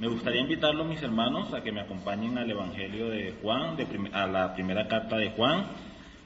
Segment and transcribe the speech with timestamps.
[0.00, 3.76] Me gustaría invitarlos, mis hermanos, a que me acompañen al Evangelio de Juan,
[4.14, 5.66] a la primera carta de Juan,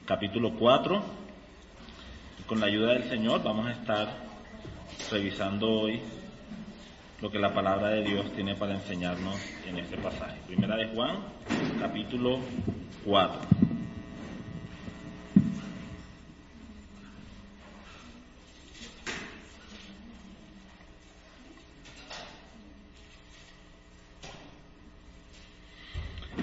[0.05, 1.03] capítulo 4.
[2.47, 4.07] con la ayuda del Señor vamos a estar
[5.11, 5.99] revisando hoy
[7.21, 9.35] lo que la palabra de Dios tiene para enseñarnos
[9.67, 10.37] en este pasaje.
[10.47, 11.17] Primera de Juan,
[11.81, 12.39] capítulo
[13.03, 13.74] 4.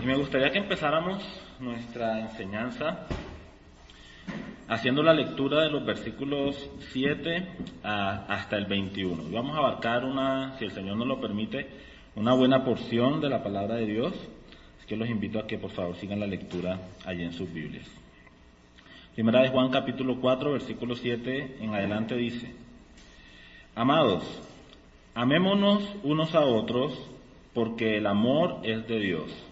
[0.03, 1.23] Y me gustaría que empezáramos
[1.61, 3.07] nuestra enseñanza
[4.67, 6.57] haciendo la lectura de los versículos
[6.91, 7.47] 7
[7.85, 9.29] hasta el 21.
[9.29, 11.69] Y vamos a abarcar una, si el Señor nos lo permite,
[12.17, 14.13] una buena porción de la palabra de Dios.
[14.77, 17.87] Así que los invito a que por favor sigan la lectura allí en sus Biblias.
[19.15, 22.53] Primera de Juan capítulo 4, versículo 7 en adelante dice,
[23.77, 24.25] Amados,
[25.15, 27.09] amémonos unos a otros
[27.55, 29.52] porque el amor es de Dios.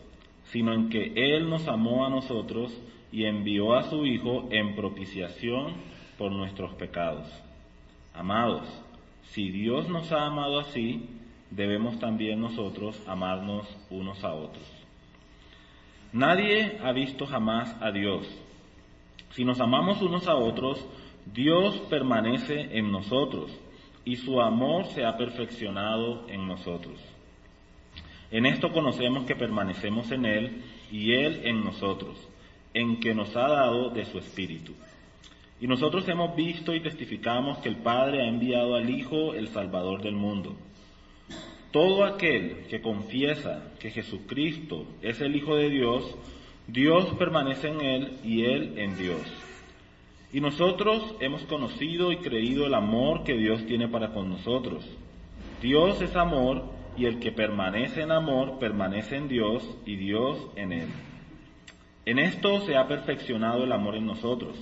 [0.51, 2.77] sino en que Él nos amó a nosotros
[3.11, 5.75] y envió a su Hijo en propiciación
[6.17, 7.27] por nuestros pecados.
[8.13, 8.67] Amados,
[9.23, 11.09] si Dios nos ha amado así,
[11.49, 14.65] debemos también nosotros amarnos unos a otros.
[16.11, 18.27] Nadie ha visto jamás a Dios.
[19.31, 20.85] Si nos amamos unos a otros,
[21.25, 23.57] Dios permanece en nosotros
[24.03, 26.99] y su amor se ha perfeccionado en nosotros.
[28.31, 32.17] En esto conocemos que permanecemos en Él y Él en nosotros
[32.73, 34.73] en que nos ha dado de su Espíritu.
[35.59, 40.01] Y nosotros hemos visto y testificamos que el Padre ha enviado al Hijo, el Salvador
[40.01, 40.55] del mundo.
[41.71, 46.15] Todo aquel que confiesa que Jesucristo es el Hijo de Dios,
[46.67, 49.21] Dios permanece en él y él en Dios.
[50.33, 54.85] Y nosotros hemos conocido y creído el amor que Dios tiene para con nosotros.
[55.61, 56.63] Dios es amor
[57.01, 60.89] y el que permanece en amor permanece en Dios y Dios en él.
[62.05, 64.55] En esto se ha perfeccionado el amor en nosotros,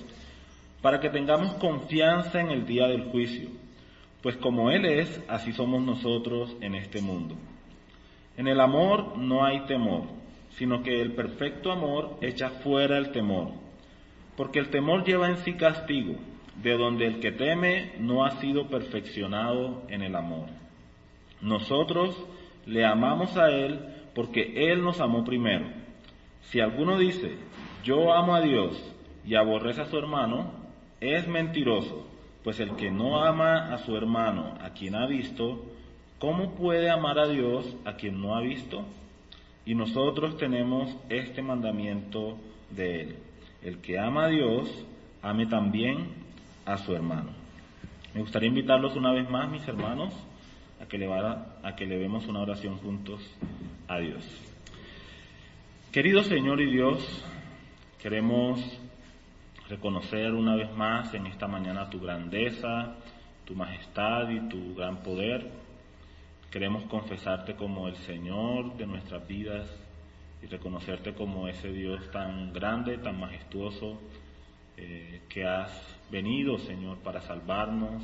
[0.80, 3.50] para que tengamos confianza en el día del juicio,
[4.22, 7.34] pues como Él es, así somos nosotros en este mundo.
[8.38, 10.04] En el amor no hay temor,
[10.56, 13.50] sino que el perfecto amor echa fuera el temor,
[14.34, 16.14] porque el temor lleva en sí castigo,
[16.62, 20.59] de donde el que teme no ha sido perfeccionado en el amor.
[21.40, 22.16] Nosotros
[22.66, 23.80] le amamos a Él
[24.14, 25.66] porque Él nos amó primero.
[26.42, 27.36] Si alguno dice,
[27.84, 28.94] yo amo a Dios
[29.26, 30.52] y aborrece a su hermano,
[31.00, 32.06] es mentiroso,
[32.44, 35.64] pues el que no ama a su hermano, a quien ha visto,
[36.18, 38.84] ¿cómo puede amar a Dios a quien no ha visto?
[39.64, 42.36] Y nosotros tenemos este mandamiento
[42.70, 43.16] de él.
[43.62, 44.68] El que ama a Dios,
[45.22, 46.08] ame también
[46.64, 47.30] a su hermano.
[48.14, 50.12] Me gustaría invitarlos una vez más, mis hermanos,
[50.80, 53.20] a que le, a que una oración juntos
[53.86, 54.24] a Dios.
[55.92, 57.24] Querido Señor y Dios,
[58.00, 58.60] queremos
[59.68, 62.94] reconocer una vez más en esta mañana tu grandeza,
[63.44, 65.50] tu majestad y tu gran poder.
[66.50, 69.68] Queremos confesarte como el Señor de nuestras vidas
[70.42, 74.00] y reconocerte como ese Dios tan grande, tan majestuoso,
[74.76, 75.70] eh, que has
[76.10, 78.02] venido, Señor, para salvarnos,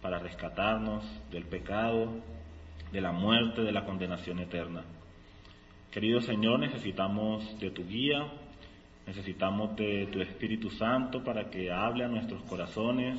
[0.00, 2.08] para rescatarnos del pecado,
[2.92, 4.82] de la muerte, de la condenación eterna.
[5.90, 8.26] Querido Señor, necesitamos de tu guía,
[9.06, 13.18] necesitamos de tu Espíritu Santo para que hable a nuestros corazones,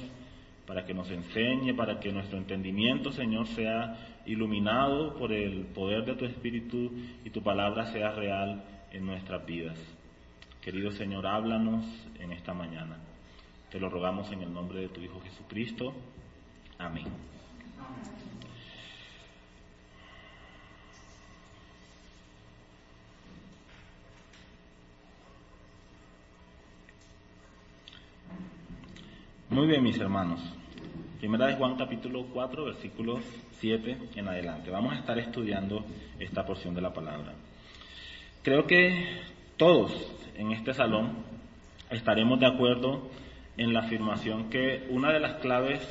[0.65, 6.13] para que nos enseñe, para que nuestro entendimiento, Señor, sea iluminado por el poder de
[6.13, 6.91] tu Espíritu
[7.25, 9.79] y tu palabra sea real en nuestras vidas.
[10.61, 11.85] Querido Señor, háblanos
[12.19, 12.97] en esta mañana.
[13.71, 15.93] Te lo rogamos en el nombre de tu Hijo Jesucristo.
[16.79, 17.03] Amén.
[29.49, 30.39] Muy bien, mis hermanos.
[31.19, 33.25] Primera de Juan capítulo 4, versículos
[33.59, 34.71] 7 en adelante.
[34.71, 35.85] Vamos a estar estudiando
[36.17, 37.33] esta porción de la palabra.
[38.41, 39.05] Creo que
[39.57, 39.91] todos
[40.37, 41.25] en este salón
[41.91, 43.09] estaremos de acuerdo
[43.57, 45.81] en la afirmación que una de las claves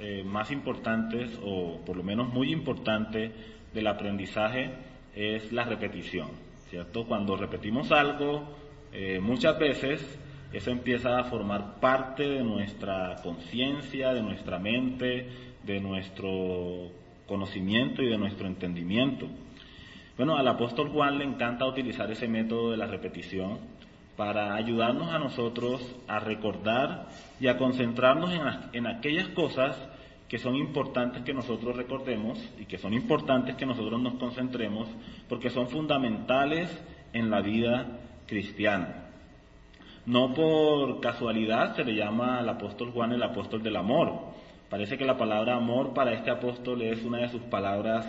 [0.00, 3.32] eh, más importantes, o por lo menos muy importante,
[3.72, 4.70] del aprendizaje
[5.14, 6.28] es la repetición,
[6.68, 7.06] ¿cierto?
[7.06, 8.48] Cuando repetimos algo
[8.92, 10.18] eh, muchas veces,
[10.52, 15.28] eso empieza a formar parte de nuestra conciencia, de nuestra mente,
[15.64, 16.90] de nuestro
[17.26, 19.28] conocimiento y de nuestro entendimiento.
[20.16, 23.58] Bueno, al apóstol Juan le encanta utilizar ese método de la repetición
[24.16, 27.08] para ayudarnos a nosotros a recordar
[27.40, 28.32] y a concentrarnos
[28.72, 29.76] en, aquellas cosas
[30.28, 34.88] que son importantes que nosotros recordemos y que son importantes que nosotros nos concentremos
[35.28, 36.70] porque son fundamentales
[37.12, 37.86] en la vida
[38.26, 39.08] cristiana.
[40.04, 44.32] No por casualidad se le llama al apóstol Juan el apóstol del amor.
[44.68, 48.06] Parece que la palabra amor para este apóstol es una de sus palabras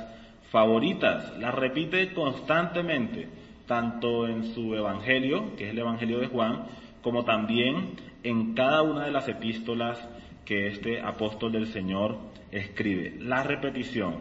[0.49, 1.37] favoritas.
[1.39, 3.27] La repite constantemente,
[3.73, 6.65] tanto en su evangelio, que es el evangelio de Juan,
[7.01, 9.97] como también en cada una de las epístolas
[10.45, 12.19] que este apóstol del Señor
[12.51, 13.15] escribe.
[13.19, 14.17] La repetición,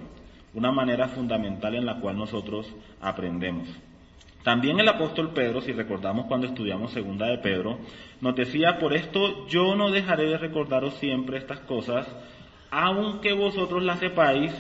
[0.55, 3.69] una manera fundamental en la cual nosotros aprendemos.
[4.43, 7.79] También el apóstol Pedro, si recordamos cuando estudiamos segunda de Pedro,
[8.23, 12.09] nos decía, por esto yo no dejaré de recordaros siempre estas cosas,
[12.71, 14.51] aunque vosotros las sepáis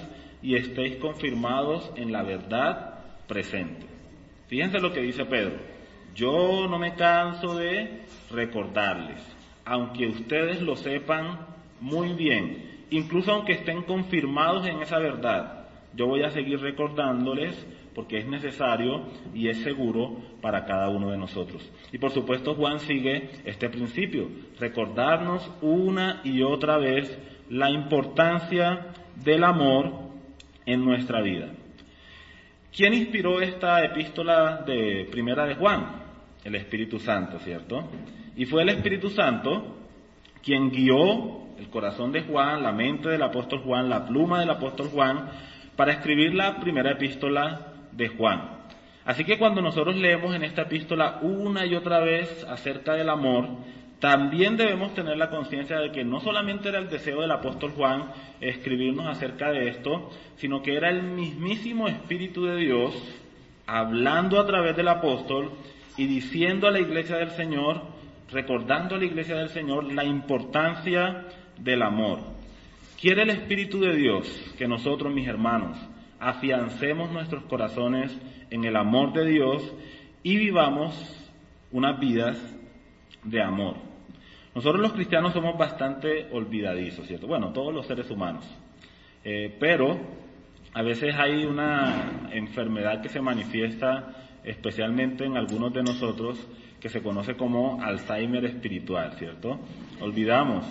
[0.42, 3.91] y estéis confirmados en la verdad presente.
[4.48, 5.54] Fíjense lo que dice Pedro.
[6.14, 9.22] Yo no me canso de recordarles,
[9.64, 11.46] aunque ustedes lo sepan
[11.80, 18.18] muy bien, incluso aunque estén confirmados en esa verdad, yo voy a seguir recordándoles porque
[18.18, 19.02] es necesario
[19.34, 21.70] y es seguro para cada uno de nosotros.
[21.92, 24.28] Y por supuesto Juan sigue este principio,
[24.58, 27.18] recordarnos una y otra vez
[27.50, 29.92] la importancia del amor
[30.64, 31.50] en nuestra vida.
[32.74, 36.04] ¿Quién inspiró esta epístola de primera de Juan?
[36.42, 37.90] El Espíritu Santo, ¿cierto?
[38.34, 39.76] Y fue el Espíritu Santo
[40.42, 44.88] quien guió el corazón de Juan, la mente del apóstol Juan, la pluma del apóstol
[44.88, 45.28] Juan,
[45.76, 48.62] para escribir la primera epístola de Juan.
[49.04, 53.48] Así que cuando nosotros leemos en esta epístola una y otra vez acerca del amor,
[54.02, 58.10] también debemos tener la conciencia de que no solamente era el deseo del apóstol Juan
[58.40, 63.00] escribirnos acerca de esto, sino que era el mismísimo Espíritu de Dios
[63.64, 65.52] hablando a través del apóstol
[65.96, 67.80] y diciendo a la iglesia del Señor,
[68.32, 72.18] recordando a la iglesia del Señor la importancia del amor.
[73.00, 75.78] Quiere el Espíritu de Dios que nosotros, mis hermanos,
[76.18, 78.18] afiancemos nuestros corazones
[78.50, 79.72] en el amor de Dios
[80.24, 80.92] y vivamos
[81.70, 82.36] unas vidas
[83.22, 83.91] de amor.
[84.54, 87.26] Nosotros los cristianos somos bastante olvidadizos, ¿cierto?
[87.26, 88.44] Bueno, todos los seres humanos.
[89.24, 89.98] Eh, pero
[90.74, 94.14] a veces hay una enfermedad que se manifiesta
[94.44, 96.38] especialmente en algunos de nosotros
[96.80, 99.60] que se conoce como Alzheimer espiritual, ¿cierto?
[100.00, 100.66] Olvidamos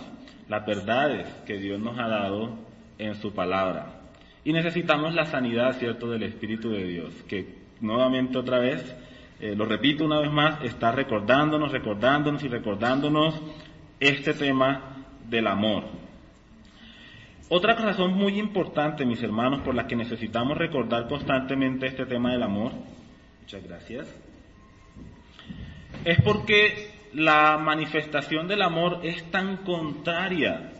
[0.49, 2.57] las verdades que Dios nos ha dado
[2.97, 4.01] en su palabra.
[4.43, 8.95] Y necesitamos la sanidad, ¿cierto?, del Espíritu de Dios, que nuevamente otra vez,
[9.39, 13.41] eh, lo repito una vez más, está recordándonos, recordándonos y recordándonos
[14.01, 15.83] este tema del amor.
[17.49, 22.43] Otra razón muy importante, mis hermanos, por la que necesitamos recordar constantemente este tema del
[22.43, 22.71] amor,
[23.41, 24.07] muchas gracias,
[26.03, 30.71] es porque la manifestación del amor es tan contraria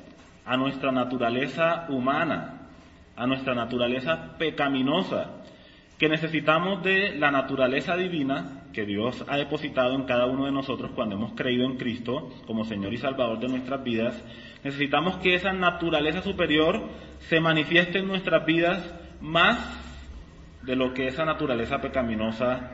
[0.46, 2.70] a nuestra naturaleza humana,
[3.16, 5.44] a nuestra naturaleza pecaminosa,
[6.00, 10.92] que necesitamos de la naturaleza divina que Dios ha depositado en cada uno de nosotros
[10.96, 14.24] cuando hemos creído en Cristo como Señor y Salvador de nuestras vidas,
[14.64, 16.82] necesitamos que esa naturaleza superior
[17.20, 19.58] se manifieste en nuestras vidas más
[20.64, 22.72] de lo que esa naturaleza pecaminosa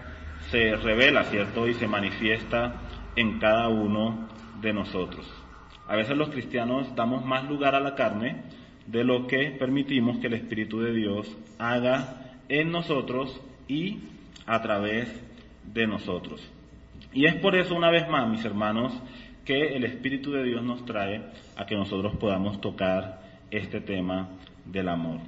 [0.49, 1.67] se revela, ¿cierto?
[1.67, 2.81] Y se manifiesta
[3.15, 4.27] en cada uno
[4.61, 5.25] de nosotros.
[5.87, 8.43] A veces los cristianos damos más lugar a la carne
[8.85, 13.99] de lo que permitimos que el Espíritu de Dios haga en nosotros y
[14.45, 15.26] a través
[15.87, 16.41] nosotros.
[17.13, 18.93] Y es por eso, una vez más, mis hermanos,
[19.45, 21.21] que el Espíritu de Dios nos trae
[21.55, 24.29] a que nosotros podamos tocar este tema
[24.65, 25.19] del amor.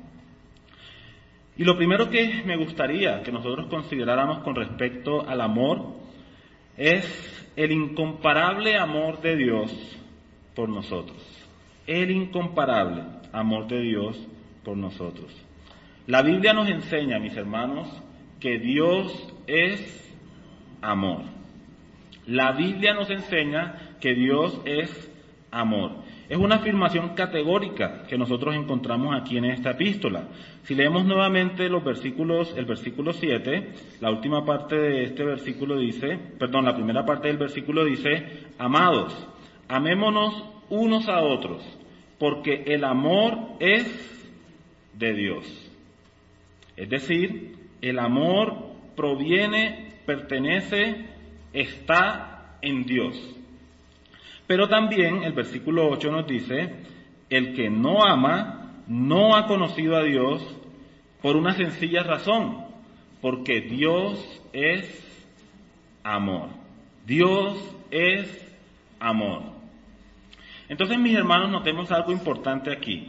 [1.58, 5.94] Y lo primero que me gustaría que nosotros consideráramos con respecto al amor
[6.78, 9.98] es el incomparable amor de Dios
[10.56, 11.18] por nosotros.
[11.86, 13.04] El incomparable
[13.34, 14.28] amor de Dios
[14.64, 15.34] por nosotros.
[16.08, 17.88] La Biblia nos enseña, mis hermanos,
[18.40, 20.09] que Dios es
[20.82, 21.22] amor.
[22.28, 25.12] La Biblia nos enseña que Dios es
[25.52, 25.92] amor.
[26.30, 30.28] Es una afirmación categórica que nosotros encontramos aquí en esta epístola.
[30.64, 36.20] Si leemos nuevamente los versículos, el versículo 7, la última parte de este versículo dice,
[36.38, 39.28] perdón, la primera parte del versículo dice, amados,
[39.68, 41.64] amémonos unos a otros,
[42.20, 44.30] porque el amor es
[44.94, 45.72] de Dios.
[46.78, 51.06] Es decir, El amor proviene, pertenece,
[51.54, 53.16] está en Dios.
[54.48, 56.78] Pero también el versículo 8 nos dice,
[57.30, 60.44] el que no ama no ha conocido a Dios
[61.22, 62.66] por una sencilla razón,
[63.22, 64.84] porque Dios es
[66.04, 66.50] amor.
[67.06, 68.52] Dios es
[69.00, 69.44] amor.
[70.70, 73.08] Entonces, mis hermanos, notemos algo importante aquí.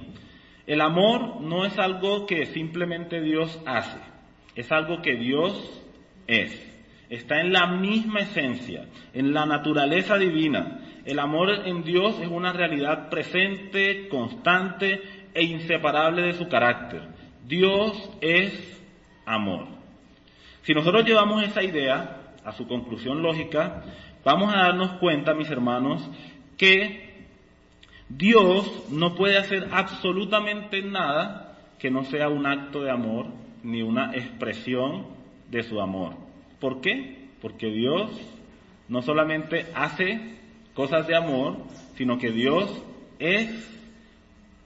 [0.66, 3.98] El amor no es algo que simplemente Dios hace,
[4.54, 5.82] es algo que Dios
[6.26, 6.69] es.
[7.10, 10.78] Está en la misma esencia, en la naturaleza divina.
[11.04, 15.02] El amor en Dios es una realidad presente, constante
[15.34, 17.02] e inseparable de su carácter.
[17.46, 18.80] Dios es
[19.26, 19.66] amor.
[20.62, 23.82] Si nosotros llevamos esa idea a su conclusión lógica,
[24.24, 26.08] vamos a darnos cuenta, mis hermanos,
[26.56, 27.26] que
[28.08, 33.26] Dios no puede hacer absolutamente nada que no sea un acto de amor
[33.64, 35.06] ni una expresión
[35.50, 36.29] de su amor.
[36.60, 37.28] ¿Por qué?
[37.40, 38.10] Porque Dios
[38.88, 40.38] no solamente hace
[40.74, 41.56] cosas de amor,
[41.96, 42.82] sino que Dios
[43.18, 43.48] es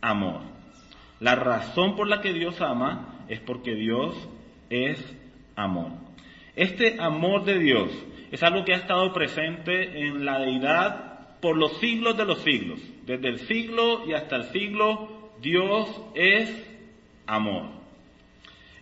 [0.01, 0.41] amor.
[1.21, 4.17] La razón por la que Dios ama es porque Dios
[4.71, 4.99] es
[5.57, 5.93] amor.
[6.57, 7.91] Este amor de Dios
[8.31, 12.81] es algo que ha estado presente en la deidad por los siglos de los siglos.
[13.07, 16.51] Desde el siglo y hasta el siglo, Dios es
[17.27, 17.67] amor.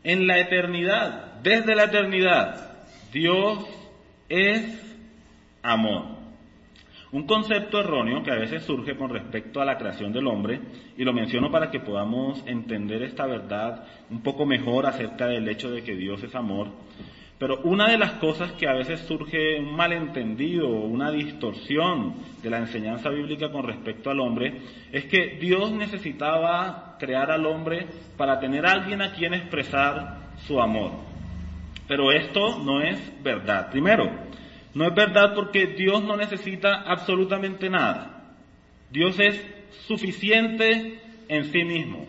[0.05, 2.72] En la eternidad, desde la eternidad,
[3.13, 3.67] Dios
[4.29, 4.97] es
[5.63, 6.23] amor.
[7.13, 10.59] Un concepto erróneo que a veces surge con respecto a la creación del hombre,
[10.97, 15.71] y lo menciono para que podamos entender esta verdad un poco mejor acerca del hecho
[15.71, 16.69] de que Dios es amor,
[17.39, 22.59] pero una de las cosas que a veces surge un malentendido, una distorsión de la
[22.59, 28.65] enseñanza bíblica con respecto al hombre, es que Dios necesitaba crear al hombre para tener
[28.65, 31.12] a alguien a quien expresar su amor.
[31.89, 33.71] Pero esto no es verdad.
[33.71, 34.11] Primero,
[34.75, 38.35] no es verdad porque Dios no necesita absolutamente nada.
[38.91, 39.45] Dios es
[39.87, 42.07] suficiente en sí mismo.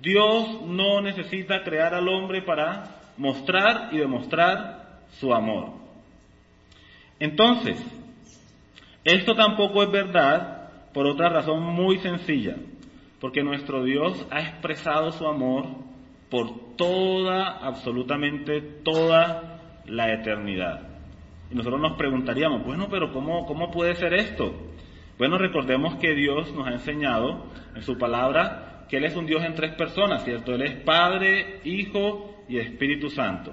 [0.00, 5.74] Dios no necesita crear al hombre para mostrar y demostrar su amor.
[7.20, 7.78] Entonces,
[9.04, 12.56] esto tampoco es verdad por otra razón muy sencilla,
[13.20, 15.66] porque nuestro Dios ha expresado su amor
[16.32, 20.80] por toda, absolutamente toda la eternidad.
[21.50, 24.54] Y nosotros nos preguntaríamos, bueno, pero ¿cómo, cómo puede ser esto?
[25.18, 29.44] Bueno, recordemos que Dios nos ha enseñado en su palabra que Él es un Dios
[29.44, 30.54] en tres personas, ¿cierto?
[30.54, 33.52] Él es Padre, Hijo y Espíritu Santo.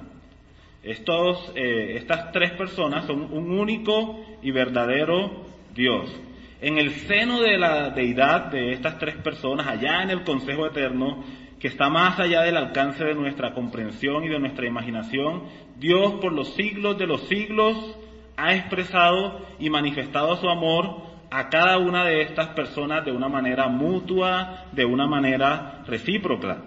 [0.82, 5.44] Estos, eh, estas tres personas son un único y verdadero
[5.76, 6.18] Dios.
[6.62, 11.26] En el seno de la deidad de estas tres personas, allá en el Consejo Eterno,
[11.60, 15.44] que está más allá del alcance de nuestra comprensión y de nuestra imaginación,
[15.78, 17.98] Dios por los siglos de los siglos
[18.38, 23.68] ha expresado y manifestado su amor a cada una de estas personas de una manera
[23.68, 26.64] mutua, de una manera recíproca.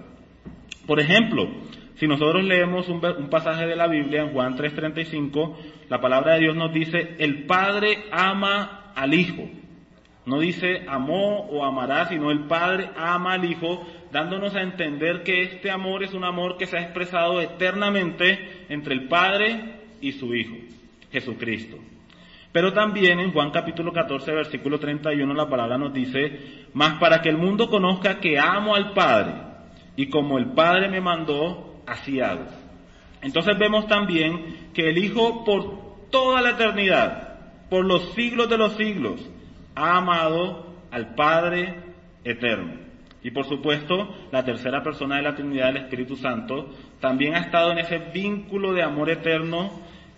[0.86, 1.48] Por ejemplo,
[1.96, 5.54] si nosotros leemos un, pasaje de la Biblia en Juan 3:35,
[5.88, 9.48] la palabra de Dios nos dice, el Padre ama al Hijo.
[10.24, 15.42] No dice amó o amará, sino el Padre ama al Hijo, dándonos a entender que
[15.42, 20.34] este amor es un amor que se ha expresado eternamente entre el Padre y su
[20.34, 20.54] Hijo,
[21.10, 21.78] Jesucristo.
[22.52, 27.30] Pero también en Juan capítulo 14, versículo 31, la palabra nos dice, más para que
[27.30, 29.32] el mundo conozca que amo al Padre,
[29.96, 32.44] y como el Padre me mandó, así hago.
[33.22, 37.38] Entonces vemos también que el Hijo por toda la eternidad,
[37.70, 39.26] por los siglos de los siglos,
[39.74, 41.76] ha amado al Padre
[42.24, 42.91] eterno.
[43.24, 47.72] Y por supuesto, la tercera persona de la Trinidad, el Espíritu Santo, también ha estado
[47.72, 49.70] en ese vínculo de amor eterno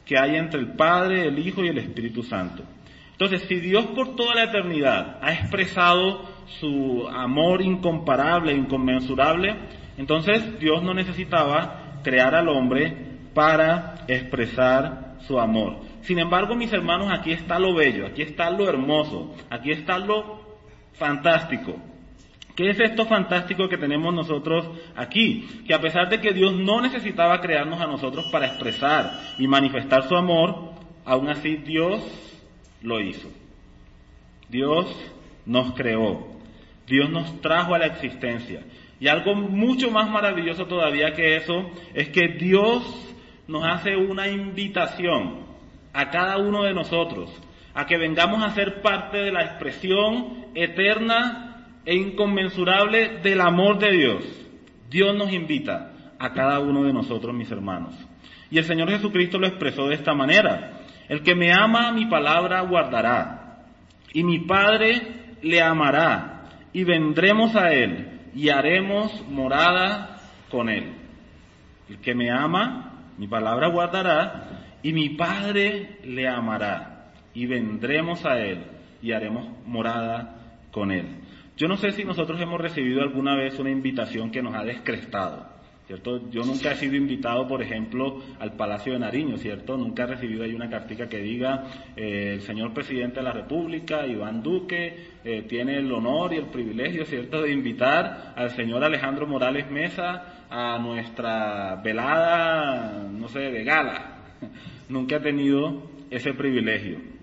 [0.04, 2.62] que hay entre el Padre, el Hijo y el Espíritu Santo.
[3.12, 6.22] Entonces, si Dios por toda la eternidad ha expresado
[6.60, 9.54] su amor incomparable, inconmensurable,
[9.96, 12.96] entonces Dios no necesitaba crear al hombre
[13.32, 15.78] para expresar su amor.
[16.02, 20.58] Sin embargo, mis hermanos, aquí está lo bello, aquí está lo hermoso, aquí está lo
[20.92, 21.76] fantástico.
[22.54, 25.62] ¿Qué es esto fantástico que tenemos nosotros aquí?
[25.66, 30.08] Que a pesar de que Dios no necesitaba crearnos a nosotros para expresar y manifestar
[30.08, 30.70] su amor,
[31.04, 32.00] aún así Dios
[32.80, 33.28] lo hizo.
[34.48, 34.86] Dios
[35.46, 36.28] nos creó.
[36.86, 38.62] Dios nos trajo a la existencia.
[39.00, 42.84] Y algo mucho más maravilloso todavía que eso es que Dios
[43.48, 45.40] nos hace una invitación
[45.92, 47.30] a cada uno de nosotros
[47.74, 51.53] a que vengamos a ser parte de la expresión eterna
[51.84, 54.24] e inconmensurable del amor de Dios.
[54.90, 57.94] Dios nos invita a cada uno de nosotros, mis hermanos.
[58.50, 60.80] Y el Señor Jesucristo lo expresó de esta manera.
[61.08, 63.64] El que me ama, mi palabra guardará.
[64.12, 66.48] Y mi Padre le amará.
[66.72, 70.18] Y vendremos a él y haremos morada
[70.50, 70.94] con él.
[71.88, 74.76] El que me ama, mi palabra guardará.
[74.82, 77.12] Y mi Padre le amará.
[77.34, 78.64] Y vendremos a él
[79.02, 80.36] y haremos morada
[80.70, 81.23] con él.
[81.56, 85.54] Yo no sé si nosotros hemos recibido alguna vez una invitación que nos ha descrestado.
[85.86, 86.30] ¿cierto?
[86.30, 89.76] Yo nunca he sido invitado, por ejemplo, al Palacio de Nariño, ¿cierto?
[89.76, 94.06] Nunca he recibido ahí una cartica que diga eh, el señor presidente de la República,
[94.06, 99.26] Iván Duque, eh, tiene el honor y el privilegio, ¿cierto?, de invitar al señor Alejandro
[99.26, 104.16] Morales Mesa a nuestra velada, no sé, de gala.
[104.88, 107.13] nunca he tenido ese privilegio.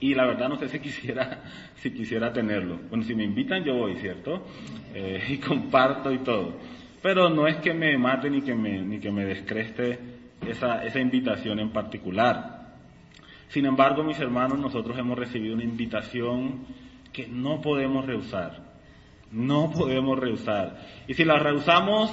[0.00, 1.42] Y la verdad no sé si quisiera,
[1.76, 2.78] si quisiera tenerlo.
[2.88, 4.46] Bueno, si me invitan yo voy, ¿cierto?
[4.94, 6.54] Eh, y comparto y todo.
[7.02, 9.98] Pero no es que me mate ni que me, ni que me descreste
[10.46, 12.60] esa, esa invitación en particular.
[13.48, 16.66] Sin embargo, mis hermanos, nosotros hemos recibido una invitación
[17.12, 18.70] que no podemos rehusar.
[19.32, 20.78] No podemos rehusar.
[21.06, 22.10] Y si la rehusamos,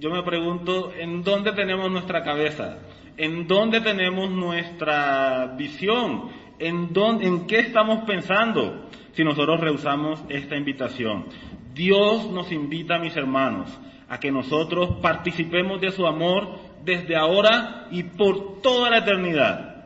[0.00, 2.78] yo me pregunto, ¿en dónde tenemos nuestra cabeza?
[3.16, 6.30] ¿En dónde tenemos nuestra visión?
[6.58, 11.26] ¿En, dónde, ¿En qué estamos pensando si nosotros rehusamos esta invitación?
[11.74, 13.68] Dios nos invita, mis hermanos,
[14.08, 19.84] a que nosotros participemos de su amor desde ahora y por toda la eternidad.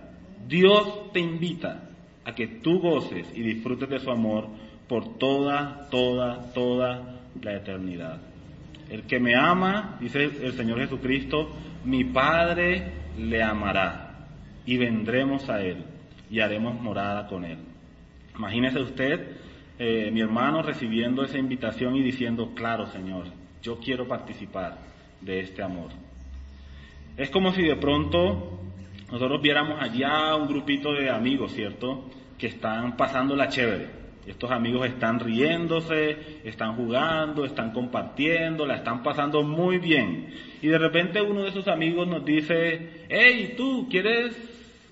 [0.49, 1.91] Dios te invita
[2.25, 4.49] a que tú goces y disfrutes de su amor
[4.89, 8.19] por toda, toda, toda la eternidad.
[8.89, 11.51] El que me ama, dice el Señor Jesucristo,
[11.85, 14.29] mi Padre le amará
[14.65, 15.92] y vendremos a Él
[16.33, 17.59] y haremos morada con Él.
[18.35, 19.37] Imagínese usted,
[19.79, 23.27] eh, mi hermano, recibiendo esa invitación y diciendo, claro, Señor,
[23.63, 24.79] yo quiero participar
[25.21, 25.91] de este amor.
[27.19, 28.61] Es como si de pronto
[29.11, 32.09] nosotros viéramos allá un grupito de amigos, ¿cierto?
[32.39, 33.91] Que están pasando la chévere.
[34.27, 40.33] Estos amigos están riéndose, están jugando, están compartiendo, la están pasando muy bien.
[40.63, 44.35] Y de repente uno de esos amigos nos dice, hey, tú, ¿quieres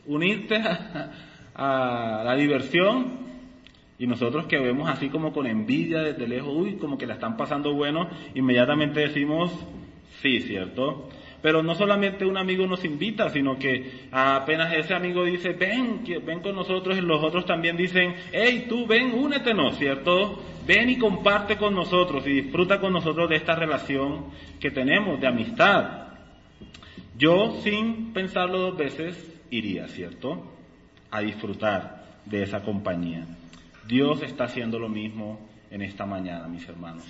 [0.04, 1.29] unirte a,
[1.60, 3.18] a la diversión?
[3.98, 7.36] Y nosotros que vemos así como con envidia desde lejos, uy, como que la están
[7.36, 9.52] pasando bueno, inmediatamente decimos,
[10.22, 11.10] sí, ¿cierto?
[11.42, 16.40] Pero no solamente un amigo nos invita, sino que apenas ese amigo dice, ven, ven
[16.40, 20.42] con nosotros, y los otros también dicen, hey, tú ven, únetenos, ¿cierto?
[20.66, 24.26] Ven y comparte con nosotros y disfruta con nosotros de esta relación
[24.58, 26.08] que tenemos de amistad.
[27.18, 30.59] Yo, sin pensarlo dos veces, iría, ¿cierto?
[31.10, 33.26] A disfrutar de esa compañía.
[33.86, 37.04] Dios está haciendo lo mismo en esta mañana, mis hermanos.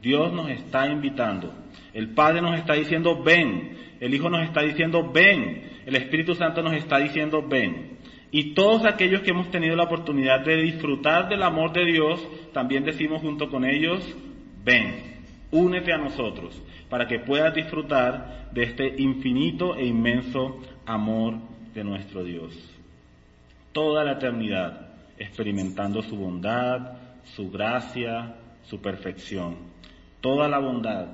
[0.00, 1.52] Dios nos está invitando.
[1.92, 3.76] El Padre nos está diciendo, ven.
[4.00, 5.70] El Hijo nos está diciendo, ven.
[5.86, 7.98] El Espíritu Santo nos está diciendo, ven.
[8.32, 12.82] Y todos aquellos que hemos tenido la oportunidad de disfrutar del amor de Dios, también
[12.82, 14.02] decimos junto con ellos,
[14.64, 21.34] ven, únete a nosotros, para que puedas disfrutar de este infinito e inmenso amor
[21.74, 22.71] de nuestro Dios.
[23.72, 29.56] Toda la eternidad experimentando su bondad, su gracia, su perfección.
[30.20, 31.08] Toda la bondad,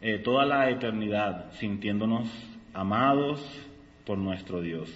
[0.00, 2.28] eh, toda la eternidad sintiéndonos
[2.72, 3.40] amados
[4.06, 4.88] por nuestro Dios.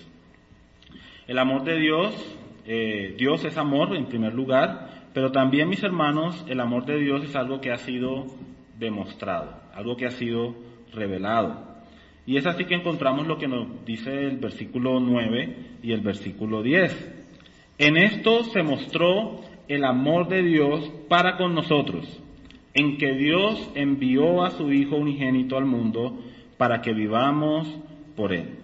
[1.26, 6.44] El amor de Dios, eh, Dios es amor en primer lugar, pero también mis hermanos,
[6.48, 8.26] el amor de Dios es algo que ha sido
[8.78, 10.54] demostrado, algo que ha sido
[10.92, 11.71] revelado.
[12.26, 16.62] Y es así que encontramos lo que nos dice el versículo 9 y el versículo
[16.62, 17.12] 10.
[17.78, 22.20] En esto se mostró el amor de Dios para con nosotros,
[22.74, 26.18] en que Dios envió a su Hijo unigénito al mundo
[26.56, 27.68] para que vivamos
[28.14, 28.58] por Él.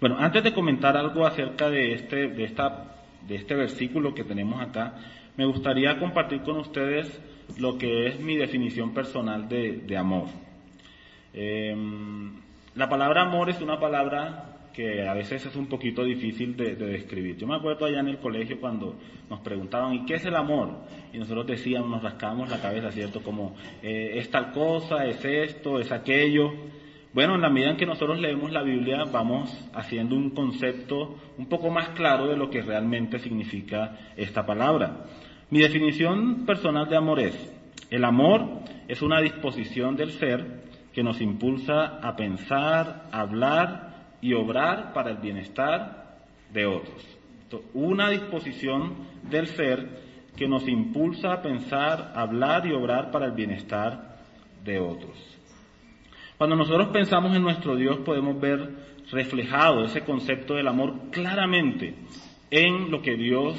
[0.00, 2.94] Bueno, antes de comentar algo acerca de este, de esta,
[3.26, 4.94] de este versículo que tenemos acá,
[5.36, 7.20] me gustaría compartir con ustedes
[7.58, 10.28] lo que es mi definición personal de, amor.
[11.32, 12.32] Em,
[12.74, 17.36] la palabra amor es una palabra que a veces es un poquito difícil de, describir.
[17.36, 18.96] Yo me acuerdo allá en el colegio cuando
[19.28, 20.78] nos preguntaban, ¿y qué es el amor?
[21.12, 23.22] Y nosotros decíamos, nos rascábamos la cabeza, ¿cierto?
[23.22, 26.52] Como, eh, es tal cosa, es esto, es aquello.
[27.12, 31.46] Bueno, en la medida en que nosotros leemos la Biblia, vamos haciendo un concepto un
[31.46, 35.06] poco más claro de lo que realmente significa esta palabra.
[35.50, 37.52] Mi definición personal de amor es,
[37.90, 44.92] el amor es una disposición del ser que nos impulsa a pensar, hablar, y obrar
[44.92, 46.18] para el bienestar
[46.52, 47.06] de otros.
[47.74, 54.18] Una disposición del ser que nos impulsa a pensar, hablar y obrar para el bienestar
[54.64, 55.16] de otros.
[56.38, 61.94] Cuando nosotros pensamos en nuestro Dios podemos ver reflejado ese concepto del amor claramente
[62.50, 63.58] en lo que Dios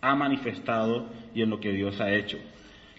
[0.00, 2.38] ha manifestado y en lo que Dios ha hecho.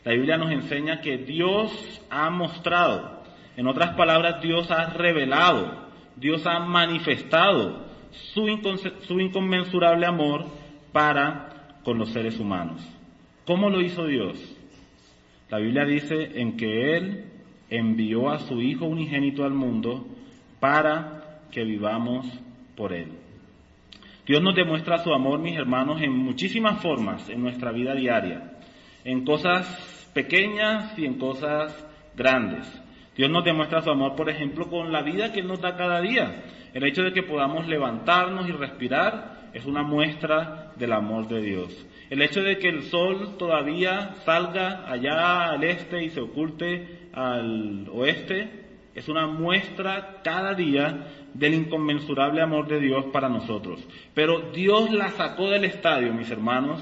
[0.03, 3.16] La Biblia nos enseña que Dios ha mostrado,
[3.57, 7.87] en otras palabras, Dios ha revelado, Dios ha manifestado
[8.33, 10.45] su, inconmensurable amor
[10.91, 12.81] para con los seres humanos.
[13.45, 14.37] ¿Cómo lo hizo Dios?
[15.49, 17.25] La Biblia dice en que Él
[17.69, 20.05] envió a su Hijo unigénito al mundo
[20.59, 22.27] para que vivamos
[22.75, 23.11] por Él.
[24.27, 28.57] Dios nos demuestra su amor, mis hermanos, en muchísimas formas en nuestra vida diaria,
[29.03, 31.73] en cosas pequeñas y en cosas
[32.15, 32.86] grandes.
[33.17, 35.99] Dios nos demuestra su amor, por ejemplo, con la vida que Él nos da cada
[36.01, 36.43] día.
[36.73, 41.85] El hecho de que podamos levantarnos y respirar es una muestra del amor de Dios.
[42.11, 47.89] El hecho de que el sol todavía salga allá al este y se oculte al
[47.91, 53.79] oeste es una muestra cada día del inconmensurable amor de Dios para nosotros.
[54.13, 56.79] Pero Dios la sacó del estadio, mis hermanos,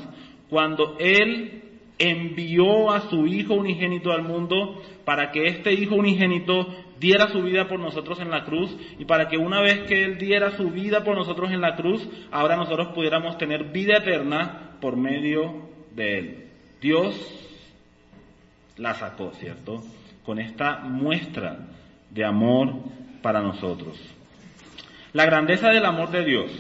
[0.50, 1.65] cuando Él
[1.98, 6.68] envió a su Hijo unigénito al mundo para que este Hijo unigénito
[7.00, 10.18] diera su vida por nosotros en la cruz y para que una vez que Él
[10.18, 14.98] diera su vida por nosotros en la cruz, ahora nosotros pudiéramos tener vida eterna por
[14.98, 16.46] medio de Él.
[16.82, 17.16] Dios
[18.78, 19.84] la sacó, ¿cierto?
[20.26, 21.68] Con esta muestra
[22.10, 22.74] de amor
[23.22, 24.00] para nosotros.
[25.14, 26.52] La grandeza del amor de Dios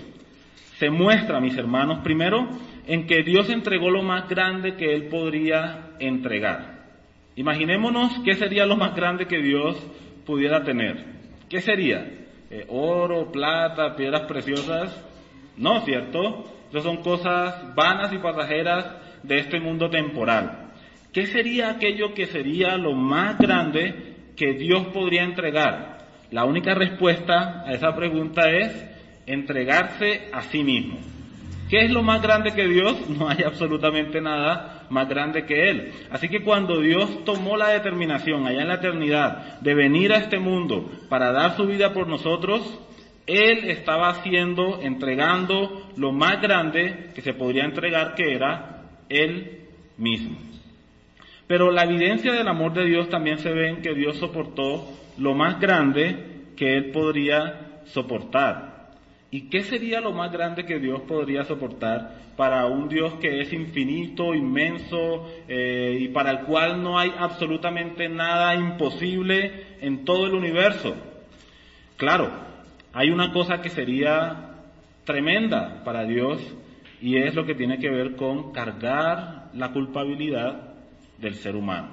[0.79, 2.47] se muestra, mis hermanos, primero
[2.87, 6.85] en que Dios entregó lo más grande que Él podría entregar.
[7.35, 9.75] Imaginémonos qué sería lo más grande que Dios
[10.25, 11.05] pudiera tener.
[11.49, 12.05] ¿Qué sería?
[12.49, 15.03] Eh, oro, plata, piedras preciosas.
[15.57, 16.45] No, ¿cierto?
[16.69, 20.71] Esas son cosas vanas y pasajeras de este mundo temporal.
[21.11, 26.07] ¿Qué sería aquello que sería lo más grande que Dios podría entregar?
[26.31, 28.85] La única respuesta a esa pregunta es
[29.25, 31.14] entregarse a sí mismo.
[31.69, 33.09] ¿Qué es lo más grande que Dios?
[33.09, 35.91] No hay absolutamente nada más grande que Él.
[36.11, 40.39] Así que cuando Dios tomó la determinación allá en la eternidad de venir a este
[40.39, 42.79] mundo para dar su vida por nosotros,
[43.25, 49.61] Él estaba haciendo, entregando lo más grande que se podría entregar, que era Él
[49.97, 50.37] mismo.
[51.47, 55.33] Pero la evidencia del amor de Dios también se ve en que Dios soportó lo
[55.33, 58.74] más grande que Él podría soportar.
[59.31, 63.51] ¿Y qué sería lo más grande que Dios podría soportar para un Dios que es
[63.51, 70.35] infinito, inmenso eh, y para el cual no hay absolutamente nada imposible en todo el
[70.35, 70.95] universo?
[71.97, 72.31] Claro,
[72.93, 74.51] hay una cosa que sería
[75.05, 76.41] tremenda para Dios
[77.01, 80.73] y es lo que tiene que ver con cargar la culpabilidad
[81.17, 81.89] del ser humano.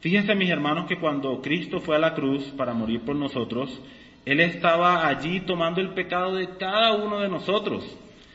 [0.00, 3.82] Fíjense mis hermanos que cuando Cristo fue a la cruz para morir por nosotros,
[4.24, 7.84] Él estaba allí tomando el pecado de cada uno de nosotros.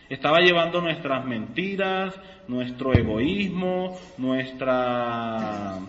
[0.09, 2.13] Estaba llevando nuestras mentiras,
[2.47, 5.79] nuestro egoísmo, nuestra,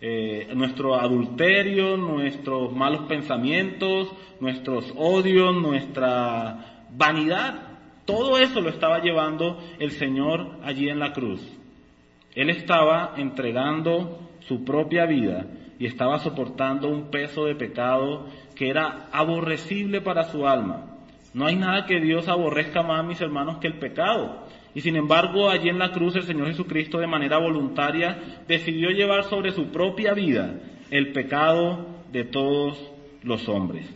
[0.00, 7.68] eh, nuestro adulterio, nuestros malos pensamientos, nuestros odios, nuestra vanidad.
[8.04, 11.40] Todo eso lo estaba llevando el Señor allí en la cruz.
[12.34, 15.46] Él estaba entregando su propia vida
[15.78, 18.26] y estaba soportando un peso de pecado
[18.60, 20.84] que era aborrecible para su alma.
[21.32, 24.46] No hay nada que Dios aborrezca más, mis hermanos, que el pecado.
[24.74, 29.24] Y sin embargo, allí en la cruz el Señor Jesucristo de manera voluntaria decidió llevar
[29.24, 32.78] sobre su propia vida el pecado de todos
[33.22, 33.88] los hombres.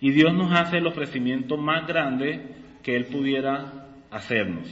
[0.00, 4.68] Y Dios nos hace el ofrecimiento más grande que Él pudiera hacernos.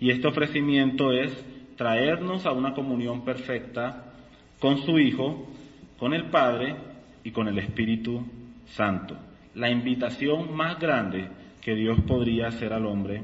[0.00, 1.44] Y este ofrecimiento es
[1.76, 4.14] traernos a una comunión perfecta
[4.58, 5.50] con su Hijo,
[5.98, 6.91] con el Padre
[7.24, 8.24] y con el Espíritu
[8.66, 9.16] Santo.
[9.54, 11.28] La invitación más grande
[11.60, 13.22] que Dios podría hacer al hombre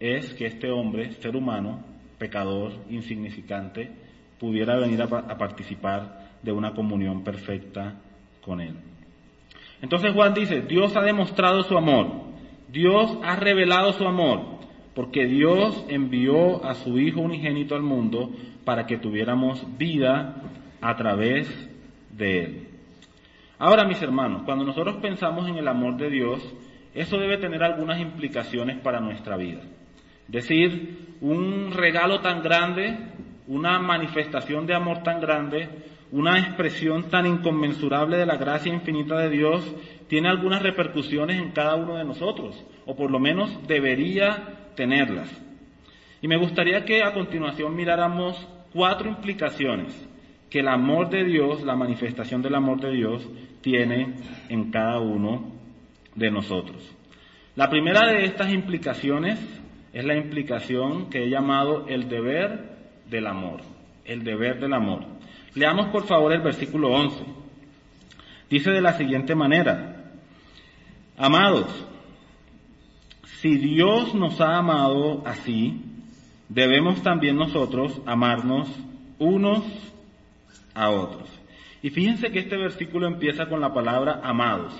[0.00, 1.82] es que este hombre, ser humano,
[2.18, 3.90] pecador, insignificante,
[4.38, 7.94] pudiera venir a, participar de una comunión perfecta
[8.44, 8.74] con Él.
[9.82, 12.08] Entonces Juan dice, Dios ha demostrado su amor,
[12.70, 14.58] Dios ha revelado su amor,
[14.94, 18.30] porque Dios envió a su Hijo unigénito al mundo
[18.64, 20.42] para que tuviéramos vida
[20.80, 21.48] a través
[22.10, 22.67] de Él.
[23.58, 26.40] Ahora, mis hermanos, cuando nosotros pensamos en el amor de Dios,
[26.94, 29.62] eso debe tener algunas implicaciones para nuestra vida.
[30.26, 32.96] Es decir, un regalo tan grande,
[33.48, 35.68] una manifestación de amor tan grande,
[36.12, 39.74] una expresión tan inconmensurable de la gracia infinita de Dios,
[40.06, 45.28] tiene algunas repercusiones en cada uno de nosotros, o por lo menos debería tenerlas.
[46.22, 50.08] Y me gustaría que a continuación miráramos cuatro implicaciones
[50.50, 53.28] que el amor de Dios, la manifestación del amor de Dios,
[53.60, 54.14] tiene
[54.48, 55.52] en cada uno
[56.14, 56.76] de nosotros.
[57.56, 59.38] La primera de estas implicaciones
[59.92, 62.76] es la implicación que he llamado el deber
[63.10, 63.60] del amor,
[64.04, 65.04] el deber del amor.
[65.54, 67.24] Leamos por favor el versículo 11.
[68.50, 70.12] Dice de la siguiente manera,
[71.16, 71.66] amados,
[73.40, 75.80] si Dios nos ha amado así,
[76.48, 78.68] debemos también nosotros amarnos
[79.18, 79.64] unos
[80.74, 81.28] a otros.
[81.82, 84.72] Y fíjense que este versículo empieza con la palabra amados.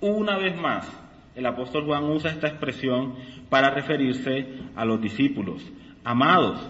[0.00, 0.90] Una vez más,
[1.34, 3.14] el apóstol Juan usa esta expresión
[3.48, 5.62] para referirse a los discípulos.
[6.04, 6.60] Amados.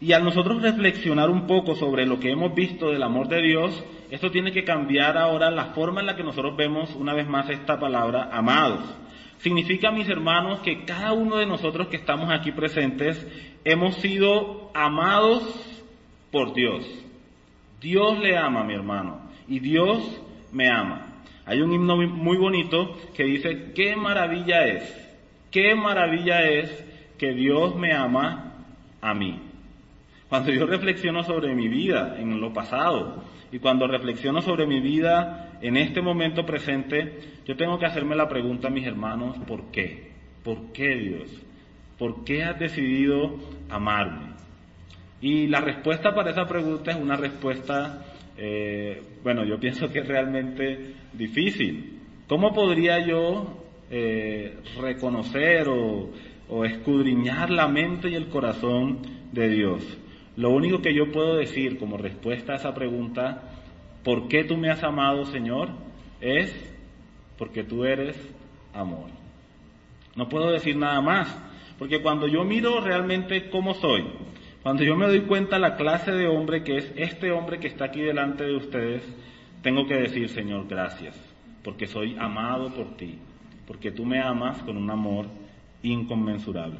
[0.00, 3.84] Y al nosotros reflexionar un poco sobre lo que hemos visto del amor de Dios,
[4.10, 7.48] esto tiene que cambiar ahora la forma en la que nosotros vemos una vez más
[7.50, 8.80] esta palabra amados.
[9.38, 13.26] Significa, mis hermanos, que cada uno de nosotros que estamos aquí presentes
[13.64, 15.42] hemos sido amados
[16.30, 16.84] por Dios.
[17.80, 20.20] Dios le ama, mi hermano, y Dios
[20.52, 21.22] me ama.
[21.46, 25.10] Hay un himno muy bonito que dice, qué maravilla es,
[25.50, 26.84] qué maravilla es
[27.18, 28.64] que Dios me ama
[29.00, 29.40] a mí.
[30.28, 35.58] Cuando yo reflexiono sobre mi vida en lo pasado y cuando reflexiono sobre mi vida
[35.60, 40.12] en este momento presente, yo tengo que hacerme la pregunta, mis hermanos, ¿por qué?
[40.44, 41.42] ¿Por qué Dios?
[41.98, 43.38] ¿Por qué has decidido
[43.68, 44.39] amarme?
[45.20, 48.04] Y la respuesta para esa pregunta es una respuesta,
[48.36, 51.98] eh, bueno, yo pienso que es realmente difícil.
[52.26, 56.10] ¿Cómo podría yo eh, reconocer o,
[56.48, 59.00] o escudriñar la mente y el corazón
[59.32, 59.98] de Dios?
[60.36, 63.42] Lo único que yo puedo decir como respuesta a esa pregunta,
[64.02, 65.68] ¿por qué tú me has amado, Señor?
[66.20, 66.54] Es
[67.36, 68.16] porque tú eres
[68.72, 69.08] amor.
[70.16, 71.28] No puedo decir nada más,
[71.78, 74.04] porque cuando yo miro realmente cómo soy,
[74.62, 77.86] cuando yo me doy cuenta la clase de hombre que es este hombre que está
[77.86, 79.02] aquí delante de ustedes,
[79.62, 81.18] tengo que decir, Señor, gracias,
[81.64, 83.18] porque soy amado por ti,
[83.66, 85.26] porque tú me amas con un amor
[85.82, 86.78] inconmensurable.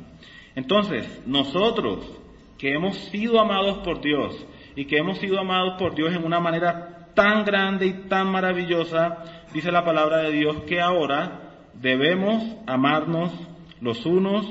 [0.54, 2.20] Entonces, nosotros
[2.58, 6.40] que hemos sido amados por Dios y que hemos sido amados por Dios en una
[6.40, 13.32] manera tan grande y tan maravillosa, dice la palabra de Dios, que ahora debemos amarnos
[13.80, 14.46] los unos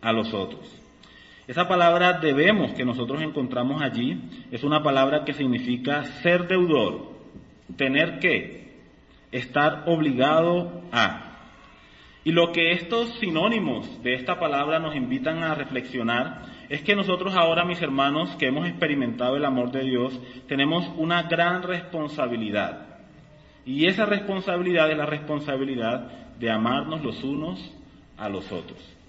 [0.00, 0.79] a los otros.
[1.50, 4.20] Esa palabra debemos que nosotros encontramos allí
[4.52, 7.10] es una palabra que significa ser deudor,
[7.76, 8.78] tener que,
[9.32, 11.40] estar obligado a.
[12.22, 17.34] Y lo que estos sinónimos de esta palabra nos invitan a reflexionar es que nosotros
[17.34, 22.86] ahora, mis hermanos, que hemos experimentado el amor de Dios, tenemos una gran responsabilidad.
[23.66, 27.74] Y esa responsabilidad es la responsabilidad de amarnos los unos
[28.16, 28.99] a los otros.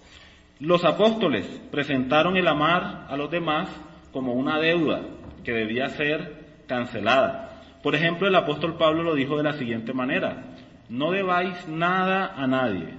[0.61, 3.67] Los apóstoles presentaron el amar a los demás
[4.13, 5.01] como una deuda
[5.43, 7.63] que debía ser cancelada.
[7.83, 10.55] Por ejemplo, el apóstol Pablo lo dijo de la siguiente manera,
[10.87, 12.93] no debáis nada a nadie,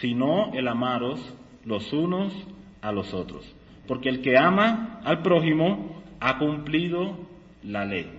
[0.00, 2.32] sino el amaros los unos
[2.80, 7.16] a los otros porque el que ama al prójimo ha cumplido
[7.64, 8.12] la ley.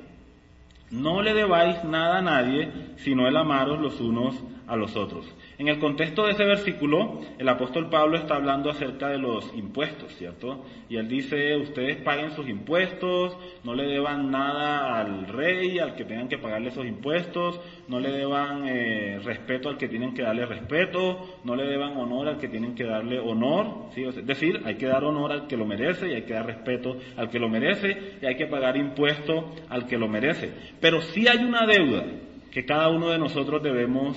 [0.90, 4.36] No le debáis nada a nadie, sino el amaros los unos
[4.68, 5.26] a los otros.
[5.60, 10.16] En el contexto de ese versículo, el apóstol Pablo está hablando acerca de los impuestos,
[10.16, 10.64] ¿cierto?
[10.88, 16.06] Y él dice, ustedes paguen sus impuestos, no le deban nada al rey, al que
[16.06, 20.46] tengan que pagarle esos impuestos, no le deban eh, respeto al que tienen que darle
[20.46, 24.06] respeto, no le deban honor al que tienen que darle honor, ¿sí?
[24.06, 26.96] es decir, hay que dar honor al que lo merece y hay que dar respeto
[27.18, 30.54] al que lo merece y hay que pagar impuestos al que lo merece.
[30.80, 32.06] Pero sí hay una deuda
[32.50, 34.16] que cada uno de nosotros debemos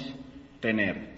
[0.61, 1.12] tener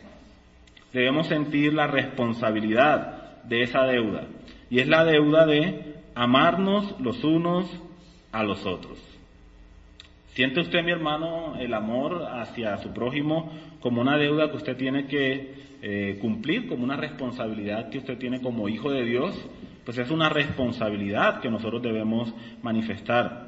[0.95, 4.29] debemos sentir la responsabilidad de esa deuda.
[4.71, 7.69] Y es la deuda de amarnos los unos
[8.33, 8.99] a los otros.
[10.29, 15.07] ¿Siente usted, mi hermano, el amor hacia su prójimo como una deuda que usted tiene
[15.07, 19.35] que eh, cumplir, como una responsabilidad que usted tiene como hijo de Dios?
[19.85, 23.44] Pues es una responsabilidad que nosotros debemos manifestar.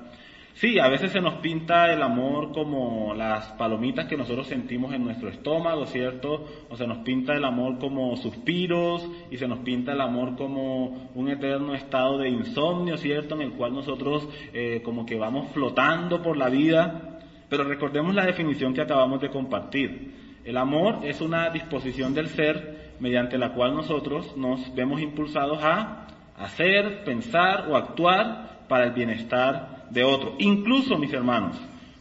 [0.57, 5.05] Sí, a veces se nos pinta el amor como las palomitas que nosotros sentimos en
[5.05, 6.47] nuestro estómago, ¿cierto?
[6.71, 11.11] O se nos pinta el amor como suspiros y se nos pinta el amor como
[11.14, 13.35] un eterno estado de insomnio, ¿cierto?
[13.35, 17.21] En el cual nosotros eh, como que vamos flotando por la vida.
[17.51, 20.40] Pero recordemos la definición que acabamos de compartir.
[20.42, 26.07] El amor es una disposición del ser mediante la cual nosotros nos vemos impulsados a
[26.35, 30.35] hacer, pensar o actuar para el bienestar de otro.
[30.38, 31.57] Incluso, mis hermanos,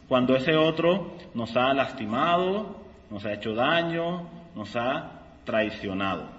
[0.08, 6.36] cuando ese otro nos ha lastimado, nos ha hecho daño, nos ha traicionado.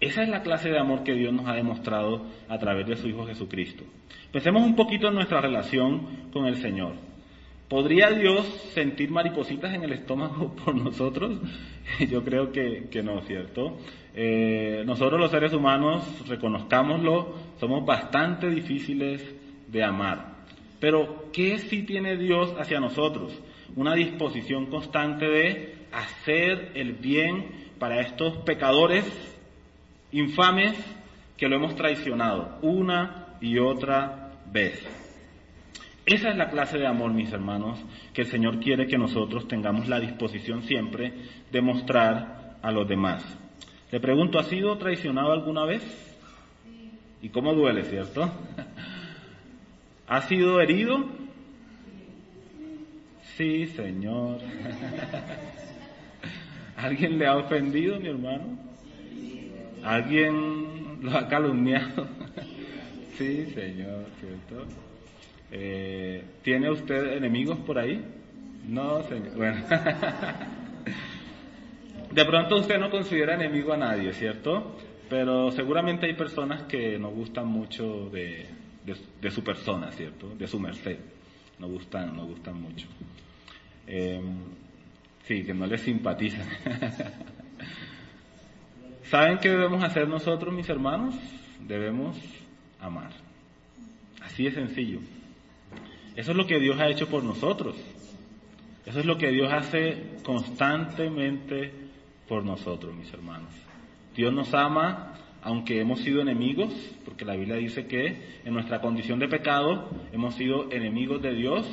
[0.00, 3.08] Esa es la clase de amor que Dios nos ha demostrado a través de su
[3.08, 3.84] Hijo Jesucristo.
[4.32, 6.94] Pensemos un poquito en nuestra relación con el Señor.
[7.68, 11.38] ¿Podría Dios sentir maripositas en el estómago por nosotros?
[12.10, 13.78] Yo creo que, no, ¿cierto?
[14.14, 19.22] Eh, nosotros los seres humanos, reconozcámoslo, somos bastante difíciles
[19.68, 20.31] de amar.
[20.82, 23.32] Pero, ¿qué sí tiene Dios hacia nosotros?
[23.76, 29.04] Una disposición constante de hacer el bien para estos pecadores
[30.10, 30.74] infames
[31.36, 34.84] que lo hemos traicionado una y otra vez.
[36.04, 37.78] Esa es la clase de amor, mis hermanos,
[38.12, 41.12] que el Señor quiere que nosotros tengamos la disposición siempre
[41.52, 43.24] de mostrar a los demás.
[43.92, 46.18] Le pregunto, ¿ha sido traicionado alguna vez?
[47.22, 48.28] ¿Y cómo duele, cierto?
[50.12, 51.06] ¿Ha sido herido?
[53.34, 54.40] Sí, Señor.
[56.76, 58.58] ¿Alguien le ha ofendido, mi hermano?
[59.82, 62.06] ¿Alguien lo ha calumniado?
[63.16, 64.66] sí, Señor, ¿cierto?
[65.50, 68.04] Eh, ¿Tiene usted enemigos por ahí?
[68.68, 69.34] No, Señor.
[69.34, 69.64] Bueno.
[72.12, 74.76] De pronto usted no considera enemigo a nadie, ¿cierto?
[75.08, 80.28] Pero seguramente hay personas que nos gustan mucho de, de, su persona, ¿cierto?
[80.34, 80.98] De su merced.
[81.58, 82.86] Nos gustan, nos gustan mucho.
[83.86, 84.38] Em,
[85.24, 86.46] sí, que no les simpatizan.
[89.04, 91.14] ¿Saben qué debemos hacer nosotros, mis hermanos?
[91.60, 92.16] Debemos
[92.80, 93.10] amar.
[94.22, 95.00] Así de sencillo.
[96.16, 97.76] Eso es lo que Dios ha hecho por nosotros.
[98.84, 101.72] Eso es lo que Dios hace constantemente
[102.28, 103.52] por nosotros, mis hermanos.
[104.14, 106.72] Dios nos ama aunque hemos sido enemigos,
[107.04, 111.66] porque la Biblia dice que en nuestra condición de pecado hemos sido enemigos de Dios,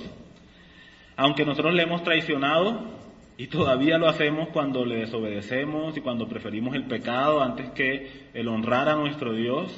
[1.16, 3.00] aunque nosotros le hemos traicionado,
[3.40, 8.50] y todavía lo hacemos cuando le desobedecemos y cuando preferimos el pecado antes que el
[8.50, 9.72] honrar a nuestro Dios.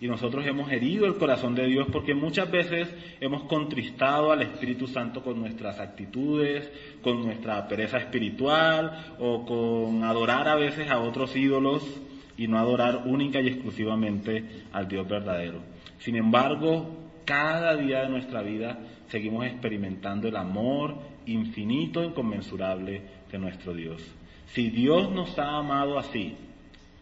[0.00, 4.88] Y nosotros hemos herido el corazón de Dios porque muchas veces hemos contristado al Espíritu
[4.88, 6.72] Santo con nuestras actitudes,
[7.04, 11.84] con nuestra pereza espiritual o con adorar a veces a otros ídolos
[12.42, 15.60] y no adorar única y exclusivamente al Dios verdadero.
[15.98, 23.00] Sin embargo, cada día de nuestra vida seguimos experimentando el amor infinito e inconmensurable
[23.30, 24.02] de nuestro Dios.
[24.46, 26.34] Si Dios nos ha amado así,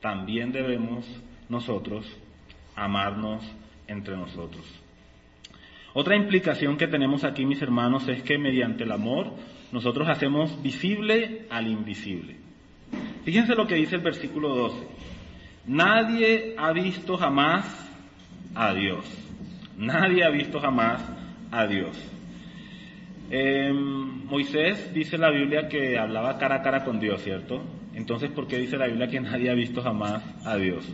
[0.01, 1.07] también debemos
[1.49, 2.07] nosotros
[2.77, 3.43] amarnos
[3.87, 4.67] entre nosotros.
[5.95, 9.33] Otra implicación que tenemos aquí, mis hermanos, es que mediante el amor
[9.73, 12.37] nosotros hacemos visible al invisible.
[13.25, 15.10] Fíjense lo que dice el versículo 12.
[15.67, 17.67] Nadie ha visto jamás
[18.55, 19.05] a Dios.
[19.77, 21.03] Nadie ha visto jamás
[21.51, 21.97] a Dios.
[23.31, 27.63] Eh, Moisés dice la Biblia que hablaba cara a cara con Dios, ¿cierto?
[27.95, 30.85] Entonces, ¿por qué dice la Biblia que nadie ha visto jamás a Dios?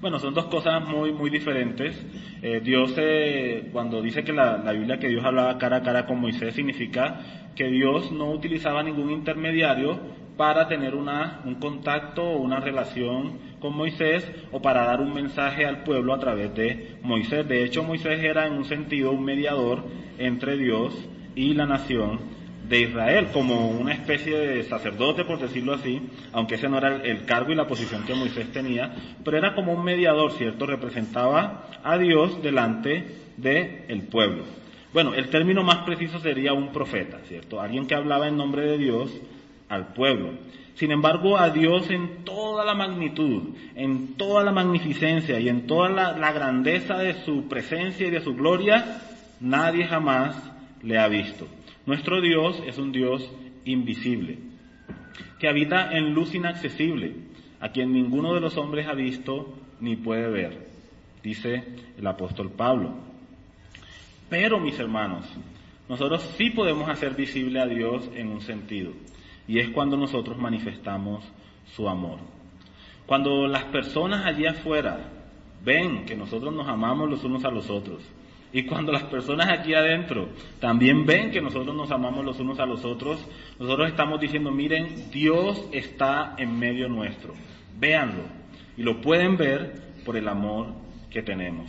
[0.00, 1.94] Bueno, son dos cosas muy, muy diferentes.
[2.42, 6.06] Eh, Dios, eh, cuando dice que la, la, Biblia que Dios hablaba cara a cara
[6.06, 7.20] con Moisés, significa
[7.54, 9.98] que Dios no utilizaba ningún intermediario
[10.36, 15.64] para tener una, un contacto o una relación con Moisés o para dar un mensaje
[15.64, 17.48] al pueblo a través de Moisés.
[17.48, 19.84] De hecho, Moisés era en un sentido un mediador
[20.18, 20.94] entre Dios
[21.34, 22.20] y la nación
[22.68, 25.98] de Israel, como una especie de sacerdote, por decirlo así,
[26.32, 29.72] aunque ese no era el cargo y la posición que Moisés tenía, pero era como
[29.72, 30.66] un mediador, ¿cierto?
[30.66, 34.44] Representaba a Dios delante del el pueblo.
[34.92, 37.62] Bueno, el término más preciso sería un profeta, ¿cierto?
[37.62, 39.10] Alguien que hablaba en nombre de Dios
[39.68, 40.32] al pueblo.
[40.74, 45.88] Sin embargo, a Dios en toda la magnitud, en toda la magnificencia y en toda
[45.88, 49.00] la, grandeza de su presencia y de su gloria,
[49.40, 50.36] nadie jamás
[50.82, 51.46] le ha visto.
[51.86, 53.30] Nuestro Dios es un Dios
[53.64, 54.38] invisible,
[55.38, 57.14] que habita en luz inaccesible,
[57.60, 60.68] a quien ninguno de los hombres ha visto ni puede ver,
[61.22, 61.62] dice
[61.96, 62.94] el apóstol Pablo.
[64.28, 65.24] Pero, mis hermanos,
[65.88, 68.92] nosotros sí podemos hacer visible a Dios en un sentido,
[69.46, 71.24] y es cuando nosotros manifestamos
[71.74, 72.18] su amor.
[73.06, 75.10] Cuando las personas allí afuera
[75.62, 78.02] ven que nosotros nos amamos los unos a los otros,
[78.52, 80.28] y cuando las personas aquí adentro
[80.60, 83.26] también ven que nosotros nos amamos los unos a los otros,
[83.58, 87.34] nosotros estamos diciendo, miren, Dios está en medio nuestro.
[87.80, 88.22] Véanlo.
[88.76, 90.68] Y lo pueden ver por el amor
[91.10, 91.68] que tenemos.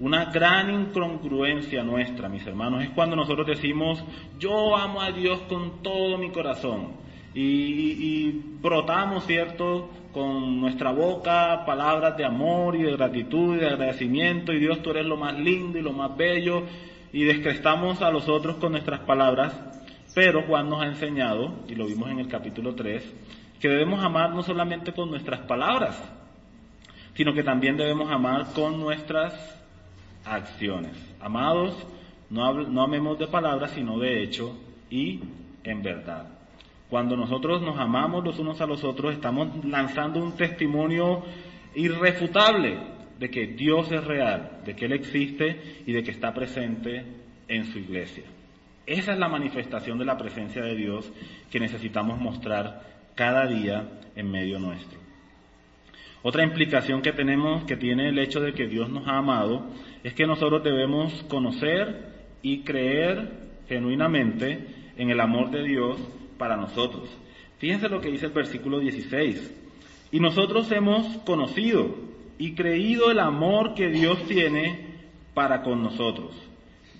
[0.00, 4.04] Una gran incongruencia nuestra, mis hermanos, es cuando nosotros decimos,
[4.36, 7.05] yo amo a Dios con todo mi corazón
[7.38, 8.30] y,
[8.62, 14.58] brotamos, ¿cierto?, con nuestra boca palabras de amor y de gratitud y de agradecimiento, y
[14.58, 16.62] Dios tú eres lo más lindo y lo más bello,
[17.12, 19.52] y descrestamos a los otros con nuestras palabras,
[20.14, 23.14] pero Juan nos ha enseñado, y lo vimos en el capítulo 3,
[23.60, 26.02] que debemos amar no solamente con nuestras palabras,
[27.12, 29.34] sino que también debemos amar con nuestras
[30.24, 30.92] acciones.
[31.20, 31.74] Amados,
[32.30, 34.56] no, no amemos de palabras, sino de hecho
[34.88, 35.20] y
[35.62, 36.35] en verdad.
[36.90, 41.24] Cuando nosotros nos amamos los unos a los otros, estamos lanzando un testimonio
[41.74, 42.78] irrefutable
[43.18, 47.04] de que Dios es real, de que Él existe y de que está presente
[47.48, 48.24] en su iglesia.
[48.86, 51.12] Esa es la manifestación de la presencia de Dios
[51.50, 52.82] que necesitamos mostrar
[53.16, 55.00] cada día en medio nuestro.
[56.22, 59.66] Otra implicación que tenemos, que tiene el hecho de que Dios nos ha amado,
[60.04, 63.30] es que nosotros debemos conocer y creer
[63.68, 64.66] genuinamente
[64.96, 65.98] en el amor de Dios
[66.38, 67.08] para nosotros.
[67.58, 69.54] Fíjense lo que dice el versículo 16.
[70.12, 71.94] Y nosotros hemos conocido
[72.38, 74.86] y creído el amor que Dios tiene
[75.34, 76.34] para con nosotros.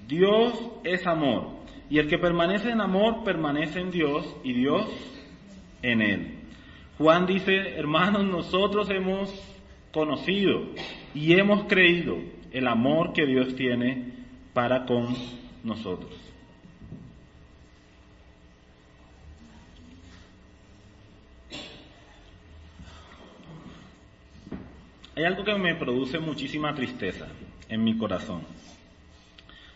[0.09, 1.49] Dios es amor,
[1.91, 4.87] y el que permanece en amor permanece en Dios y Dios
[5.82, 6.34] en él.
[6.99, 9.30] Juan dice, hermanos, nosotros hemos
[9.93, 10.62] conocido
[11.14, 12.16] y hemos creído
[12.53, 14.12] el amor que Dios tiene
[14.53, 15.14] para con
[15.62, 16.26] nosotros.
[25.17, 27.27] Hay algo que me produce muchísima tristeza
[27.71, 28.43] en mi corazón.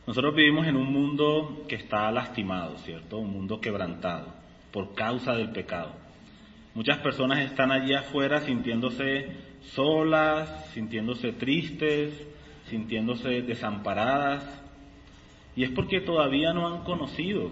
[0.07, 3.16] Nosotros vivimos en un mundo que está lastimado, ¿cierto?
[3.16, 4.34] Un mundo quebrantado
[4.70, 5.95] por causa del pecado.
[6.74, 9.28] Muchas personas están allí afuera sintiéndose
[9.62, 12.12] solas, sintiéndose tristes,
[12.66, 14.45] sintiéndose desamparadas.
[15.57, 17.51] Y es porque todavía no han conocido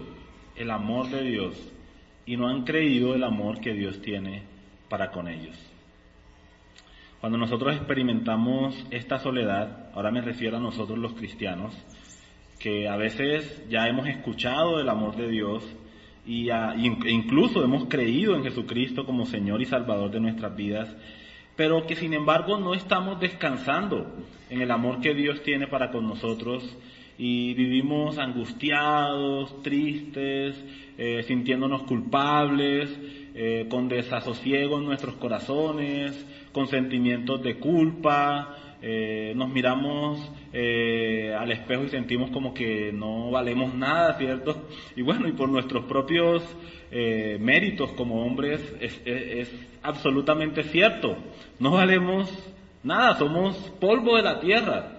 [0.55, 1.73] el amor de Dios
[2.27, 4.43] y no han creído el amor que Dios tiene
[4.89, 5.57] para con ellos.
[7.19, 11.73] Cuando nosotros experimentamos esta soledad, ahora me refiero a nosotros los cristianos,
[12.59, 15.63] que a veces ya hemos escuchado el amor de Dios
[16.25, 20.95] y incluso hemos creído en Jesucristo como Señor y Salvador de nuestras vidas,
[21.57, 24.15] pero que sin embargo no estamos descansando
[24.49, 26.77] en el amor que Dios tiene para con nosotros
[27.17, 30.55] y vivimos angustiados, tristes,
[30.97, 32.97] eh, sintiéndonos culpables,
[33.35, 41.51] eh, con desasosiego en nuestros corazones, con sentimientos de culpa, eh, nos miramos eh, al
[41.51, 44.67] espejo y sentimos como que no valemos nada, ¿cierto?
[44.95, 46.43] Y bueno, y por nuestros propios
[46.91, 51.17] eh, méritos como hombres es, es, absolutamente cierto,
[51.59, 52.31] no valemos
[52.83, 54.93] nada, somos polvo de la tierra.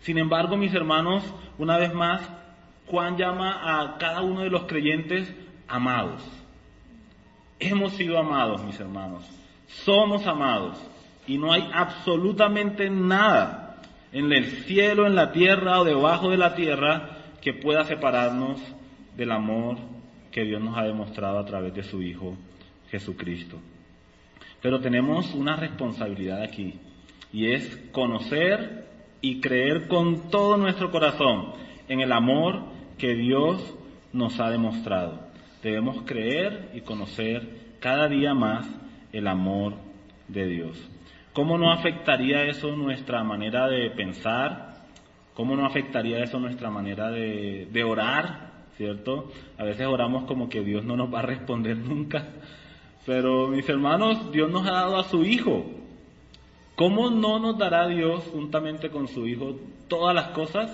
[0.00, 1.22] Sin embargo, mis hermanos,
[1.58, 2.28] una vez más,
[2.86, 5.32] Juan llama a cada uno de los creyentes
[5.68, 6.22] amados.
[7.60, 9.41] Hemos sido amados, mis hermanos.
[9.84, 10.78] Somos amados
[11.26, 13.80] y no hay absolutamente nada
[14.12, 18.60] en el cielo, en la tierra o debajo de la tierra que pueda separarnos
[19.16, 19.78] del amor
[20.30, 22.36] que Dios nos ha demostrado a través de su Hijo
[22.90, 23.58] Jesucristo.
[24.60, 26.78] Pero tenemos una responsabilidad aquí
[27.32, 28.86] y es conocer
[29.20, 31.52] y creer con todo nuestro corazón
[31.88, 32.62] en el amor
[32.98, 33.74] que Dios
[34.12, 35.28] nos ha demostrado.
[35.62, 38.66] Debemos creer y conocer cada día más
[39.12, 39.74] el amor
[40.28, 40.90] de Dios.
[41.32, 44.82] ¿Cómo no afectaría eso nuestra manera de pensar?
[45.34, 48.52] ¿Cómo no afectaría eso nuestra manera de, orar?
[48.76, 49.30] ¿Cierto?
[49.58, 52.26] A veces oramos como que Dios no nos va a responder nunca.
[53.06, 55.64] Pero mis hermanos, Dios nos ha dado a su Hijo.
[56.76, 59.56] ¿Cómo no nos dará Dios juntamente con su Hijo
[59.88, 60.70] todas las cosas?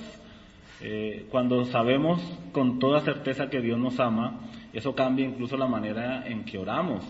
[0.81, 2.21] Eh, cuando sabemos
[2.53, 4.41] con toda certeza que Dios nos ama,
[4.73, 7.05] eso cambia incluso la manera en que oramos.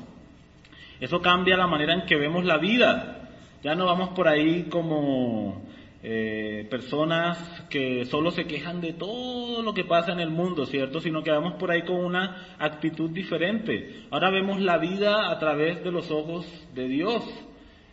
[1.01, 3.29] Eso cambia la manera en que vemos la vida.
[3.63, 5.63] Ya no vamos por ahí como
[6.03, 11.01] eh, personas que solo se quejan de todo lo que pasa en el mundo, ¿cierto?
[11.01, 14.05] Sino que vamos por ahí con una actitud diferente.
[14.11, 17.25] Ahora vemos la vida a través de los ojos de Dios.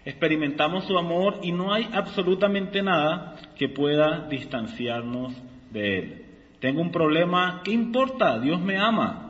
[0.05, 5.33] Experimentamos su amor y no hay absolutamente nada que pueda distanciarnos
[5.71, 6.25] de Él.
[6.59, 8.39] Tengo un problema, ¿qué importa?
[8.39, 9.24] Dios me ama.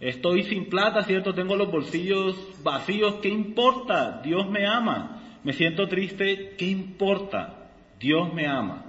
[0.00, 1.34] Estoy sin plata, ¿cierto?
[1.34, 4.20] Tengo los bolsillos vacíos, ¿qué importa?
[4.22, 7.70] Dios me ama me siento triste, ¿qué importa?
[7.98, 8.84] Dios me ama.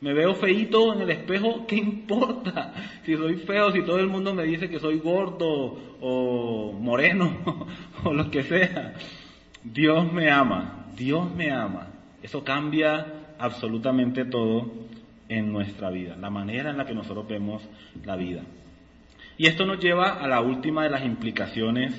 [0.00, 2.72] Me veo feito en el espejo, ¿qué importa?
[3.04, 7.36] Si soy feo, si todo el mundo me dice que soy gordo o moreno
[8.04, 8.94] o lo que sea.
[9.62, 11.88] Dios me ama, Dios me ama.
[12.22, 14.68] Eso cambia absolutamente todo
[15.28, 17.62] en nuestra vida, la manera en la que nosotros vemos
[18.04, 18.42] la vida.
[19.40, 21.94] Y esto nos lleva a la última de las implicaciones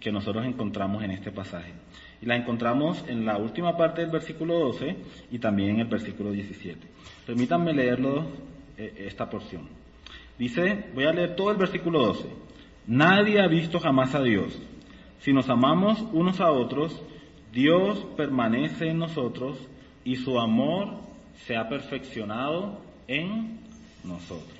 [0.00, 1.74] que nosotros encontramos en este pasaje.
[2.22, 4.96] Y la encontramos en la última parte del versículo 12
[5.30, 6.88] y también en el versículo 17.
[7.26, 8.24] Permítanme leerlo
[8.78, 9.68] eh, esta porción.
[10.38, 12.28] Dice, voy a leer todo el versículo 12.
[12.86, 14.58] Nadie ha visto jamás a Dios.
[15.20, 17.02] Si nos amamos unos a otros,
[17.52, 19.58] Dios permanece en nosotros,
[20.02, 20.94] y su amor
[21.44, 23.60] se ha perfeccionado en
[24.02, 24.56] nosotros.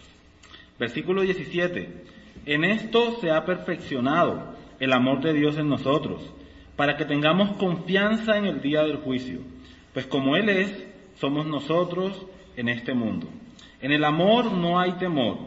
[0.78, 2.15] Versículo 17.
[2.46, 6.32] En esto se ha perfeccionado el amor de Dios en nosotros,
[6.76, 9.40] para que tengamos confianza en el día del juicio,
[9.92, 10.86] pues como Él es,
[11.16, 12.24] somos nosotros
[12.56, 13.28] en este mundo.
[13.80, 15.38] En el amor no hay temor,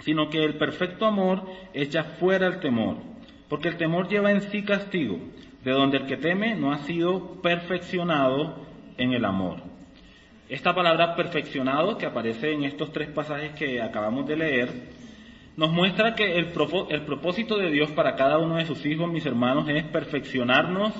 [0.00, 2.96] sino que el perfecto amor echa fuera el temor,
[3.48, 5.18] porque el temor lleva en sí castigo,
[5.64, 8.66] de donde el que teme no ha sido perfeccionado
[8.98, 9.62] en el amor.
[10.48, 14.68] Esta palabra perfeccionado que aparece en estos tres pasajes que acabamos de leer,
[15.56, 19.68] nos muestra que el, propósito de Dios para cada uno de sus hijos, mis hermanos,
[19.68, 20.92] es perfeccionarnos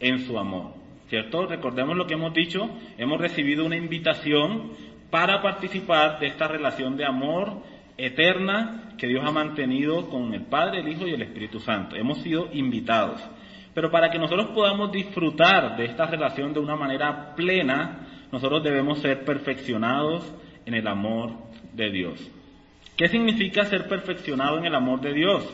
[0.00, 0.74] en su amor.
[1.08, 1.46] ¿Cierto?
[1.46, 2.68] Recordemos lo que hemos dicho,
[2.98, 4.72] hemos recibido una invitación
[5.10, 7.62] para participar de esta relación de amor
[7.96, 11.94] eterna que Dios ha mantenido con el Padre, el Hijo y el Espíritu Santo.
[11.94, 13.20] Hemos sido invitados.
[13.74, 18.98] Pero para que nosotros podamos disfrutar de esta relación de una manera plena, nosotros debemos
[19.00, 20.34] ser perfeccionados
[20.66, 21.32] en el amor
[21.72, 22.33] de Dios.
[22.96, 25.44] ¿Qué significa ser perfeccionado en el amor de Dios?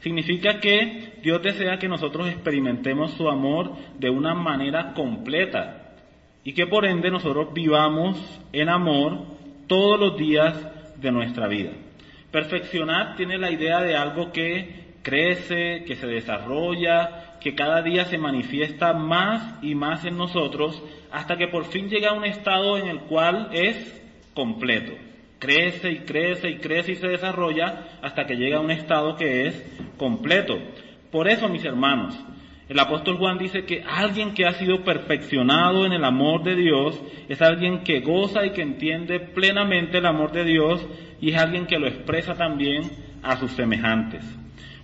[0.00, 5.94] Significa que Dios desea que nosotros experimentemos su amor de una manera completa
[6.44, 8.16] y que por ende nosotros vivamos
[8.52, 9.24] en amor
[9.66, 10.54] todos los días
[11.00, 11.70] de nuestra vida.
[12.30, 18.18] Perfeccionar tiene la idea de algo que crece, que se desarrolla, que cada día se
[18.18, 22.88] manifiesta más y más en nosotros hasta que por fin llega a un estado en
[22.88, 24.02] el cual es
[24.34, 24.92] completo.
[25.38, 29.46] Crece y crece y crece y se desarrolla hasta que llega a un estado que
[29.46, 29.62] es
[29.96, 30.58] completo.
[31.10, 32.18] Por eso, mis hermanos,
[32.68, 36.98] el apóstol Juan dice que alguien que ha sido perfeccionado en el amor de Dios
[37.28, 40.86] es alguien que goza y que entiende plenamente el amor de Dios
[41.20, 42.90] y es alguien que lo expresa también
[43.22, 44.24] a sus semejantes.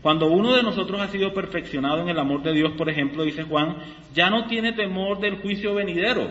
[0.02, 3.44] Cuando uno de nosotros ha sido perfeccionado en el amor de Dios, por ejemplo, dice
[3.44, 3.76] Juan,
[4.14, 6.28] ya no tiene temor del juicio venidero.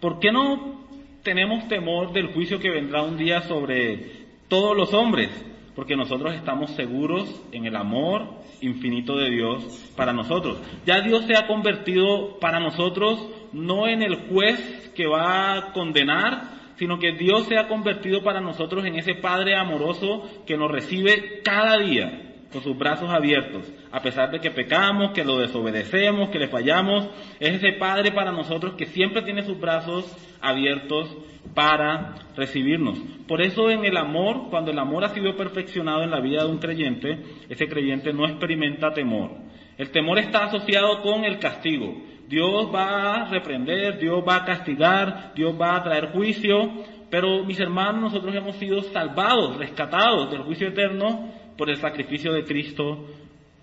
[0.00, 0.84] ¿Por qué no
[1.22, 5.30] tenemos temor del juicio que vendrá un día sobre todos los hombres?
[5.74, 10.58] Porque nosotros estamos seguros en el amor infinito de Dios para nosotros.
[10.84, 16.60] Ya Dios se ha convertido para nosotros no en el juez que va a condenar,
[16.76, 21.40] sino que Dios se ha convertido para nosotros en ese Padre amoroso que nos recibe
[21.42, 26.38] cada día con sus brazos abiertos, a pesar de que pecamos, que lo desobedecemos, que
[26.38, 31.16] le fallamos, es ese Padre para nosotros que siempre tiene sus brazos abiertos
[31.54, 32.98] para recibirnos.
[33.28, 36.50] Por eso en el amor, cuando el amor ha sido perfeccionado en la vida de
[36.50, 39.30] un creyente, ese creyente no experimenta temor.
[39.78, 42.02] El temor está asociado con el castigo.
[42.28, 46.70] Dios va a reprender, Dios va a castigar, Dios va a traer juicio,
[47.10, 52.44] pero mis hermanos, nosotros hemos sido salvados, rescatados del juicio eterno por el sacrificio de
[52.44, 53.06] Cristo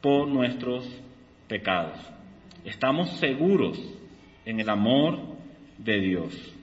[0.02, 0.88] por nuestros
[1.48, 1.98] pecados.
[2.64, 3.80] Estamos seguros
[4.46, 5.20] en el amor
[5.78, 6.54] de Dios.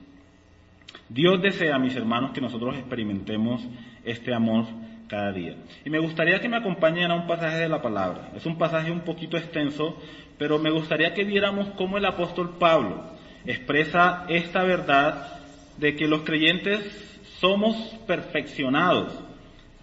[1.09, 3.61] Dios desea, mis hermanos, que nosotros experimentemos
[4.03, 4.65] este amor
[5.07, 5.55] cada día.
[5.83, 8.31] Y me gustaría que me acompañen a un pasaje de la palabra.
[8.35, 9.99] Es un pasaje un poquito extenso,
[10.37, 13.11] pero me gustaría que viéramos cómo el apóstol Pablo
[13.45, 15.39] expresa esta verdad
[15.77, 17.75] de que los creyentes somos
[18.07, 19.13] perfeccionados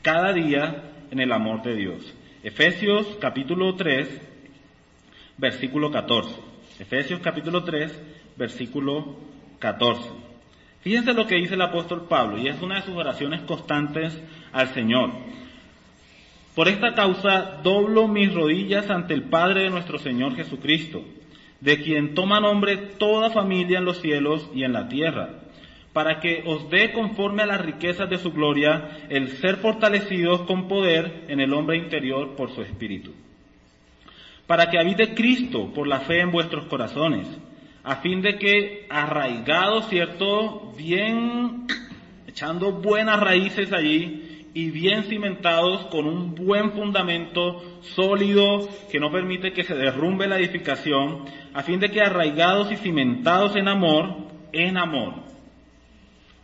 [0.02, 2.14] cada día en el amor de Dios.
[2.42, 4.08] Efesios capítulo 3,
[5.36, 6.34] versículo 14.
[6.78, 8.00] Efesios capítulo 3,
[8.36, 9.18] versículo
[9.58, 10.08] 14.
[10.80, 14.18] Fíjense lo que dice el apóstol Pablo, y es una de sus oraciones constantes
[14.52, 15.10] al Señor.
[16.54, 21.04] Por esta causa doblo mis rodillas ante el Padre de nuestro Señor Jesucristo,
[21.60, 25.41] de quien toma nombre toda familia en los cielos y en la tierra
[25.92, 30.68] para que os dé conforme a las riquezas de su gloria el ser fortalecidos con
[30.68, 33.12] poder en el hombre interior por su espíritu.
[34.46, 37.28] Para que habite Cristo por la fe en vuestros corazones,
[37.84, 40.72] a fin de que arraigados, ¿cierto?
[40.76, 41.66] Bien,
[42.26, 49.52] echando buenas raíces allí y bien cimentados con un buen fundamento sólido que no permite
[49.52, 51.24] que se derrumbe la edificación,
[51.54, 54.16] a fin de que arraigados y cimentados en amor,
[54.52, 55.31] en amor,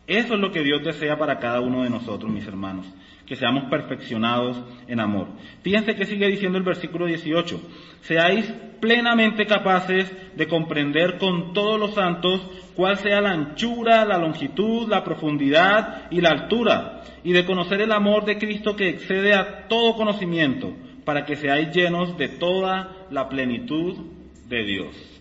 [0.09, 2.87] eso es lo que Dios desea para cada uno de nosotros, mis hermanos,
[3.27, 5.29] que seamos perfeccionados en amor.
[5.61, 7.61] Fíjense que sigue diciendo el versículo 18,
[8.01, 8.51] seáis
[8.81, 12.41] plenamente capaces de comprender con todos los santos
[12.75, 17.93] cuál sea la anchura, la longitud, la profundidad y la altura, y de conocer el
[17.93, 23.29] amor de Cristo que excede a todo conocimiento, para que seáis llenos de toda la
[23.29, 24.07] plenitud
[24.47, 25.21] de Dios,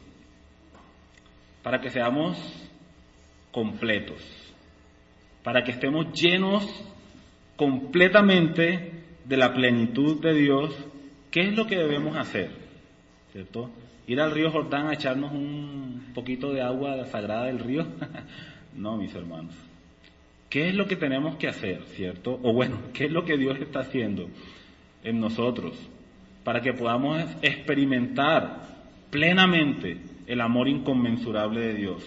[1.62, 2.38] para que seamos
[3.52, 4.47] completos
[5.48, 6.66] para que estemos llenos
[7.56, 10.76] completamente de la plenitud de Dios,
[11.32, 12.52] ¿qué es lo que debemos hacer?
[13.32, 13.72] ¿Cierto?
[14.08, 17.88] Ir al río Jordán a echarnos un poquito de agua sagrada del río.
[18.76, 19.56] no, mis hermanos.
[20.50, 22.38] ¿Qué es lo que tenemos que hacer, cierto?
[22.44, 24.28] O bueno, ¿qué es lo que Dios está haciendo
[25.02, 25.80] en nosotros
[26.44, 28.64] para que podamos experimentar
[29.10, 32.04] plenamente el amor inconmensurable de Dios?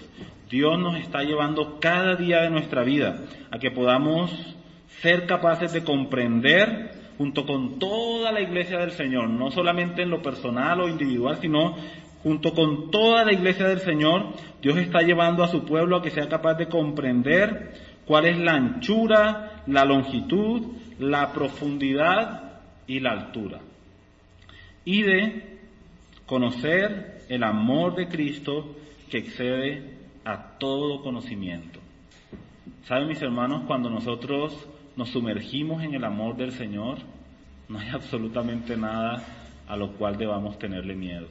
[0.50, 3.20] Dios nos está llevando cada día de nuestra vida
[3.52, 4.32] a que podamos
[5.00, 10.20] ser capaces de comprender junto con toda la iglesia del Señor, no solamente en lo
[10.22, 11.76] personal o individual, sino
[12.24, 16.10] junto con toda la iglesia del Señor, Dios está llevando a su pueblo a que
[16.10, 17.72] sea capaz de comprender
[18.04, 20.62] cuál es la anchura, la longitud,
[20.98, 23.60] la profundidad y la altura.
[24.84, 25.58] Y de
[26.26, 28.74] conocer el amor de Cristo
[29.08, 29.99] que excede
[30.30, 31.80] a todo conocimiento.
[32.84, 33.64] ¿Saben mis hermanos?
[33.66, 36.98] Cuando nosotros nos sumergimos en el amor del Señor,
[37.68, 39.22] no hay absolutamente nada
[39.66, 41.26] a lo cual debamos tenerle miedo.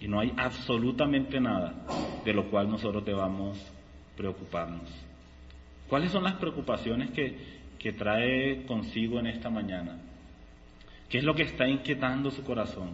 [0.00, 1.74] Y no hay absolutamente nada
[2.24, 3.58] de lo cual nosotros debamos
[4.16, 4.88] preocuparnos.
[5.88, 7.36] ¿Cuáles son las preocupaciones que,
[7.78, 9.98] que trae consigo en esta mañana?
[11.08, 12.90] ¿Qué es lo que está inquietando su corazón?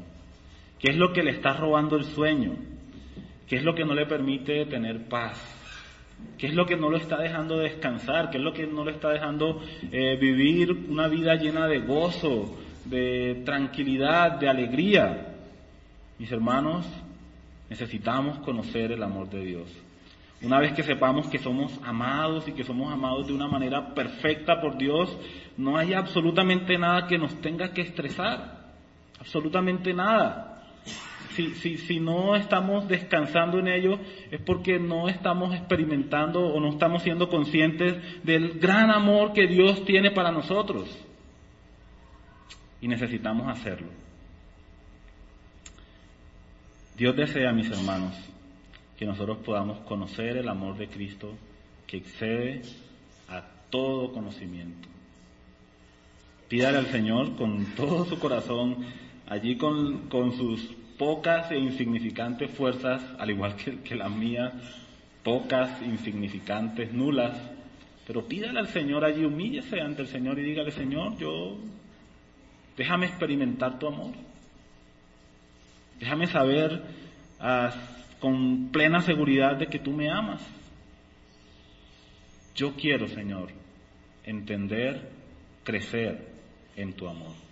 [0.79, 2.57] ¿Qué es lo que le está robando el sueño?
[3.49, 5.38] ¿Qué es lo que no le permite tener paz?
[6.36, 8.30] ¿Qué es lo que no lo está dejando descansar?
[8.30, 12.59] ¿Qué es lo que no lo está dejando eh, vivir una vida llena de gozo,
[12.84, 15.34] de tranquilidad, de alegría?
[16.18, 16.86] Mis hermanos,
[17.70, 19.70] necesitamos conocer el amor de Dios.
[20.42, 24.61] Una vez que sepamos que somos amados y que somos amados de una manera perfecta
[24.61, 25.16] por Dios,
[25.57, 28.68] no hay absolutamente nada que nos tenga que estresar.
[29.18, 30.58] Absolutamente nada.
[31.35, 34.01] Si, si, si, no estamos descansando en ello
[34.31, 39.85] es porque no estamos experimentando o no estamos siendo conscientes del gran amor que Dios
[39.85, 40.89] tiene para nosotros.
[42.81, 43.89] Y necesitamos hacerlo.
[46.97, 48.16] Dios desea, mis hermanos,
[48.99, 51.33] que nosotros podamos conocer el amor de Cristo
[51.87, 52.62] que excede
[53.29, 54.89] a todo conocimiento.
[56.49, 58.79] Pídale al Señor con todo su corazón,
[59.29, 60.61] allí con, con sus
[60.99, 64.53] pocas e insignificantes fuerzas, al igual que, las mías,
[65.22, 67.39] pocas, insignificantes, nulas,
[68.07, 71.59] pero pídale al Señor allí, humíllese ante el Señor y dígale, Señor, yo,
[72.76, 74.12] déjame experimentar tu amor.
[76.01, 76.83] Déjame saber
[77.39, 77.70] ah,
[78.18, 80.43] con plena seguridad de que tú me amas.
[82.55, 83.51] Yo quiero, Señor,
[84.24, 85.11] entender,
[85.64, 86.29] crecer
[86.76, 87.47] en tu amor.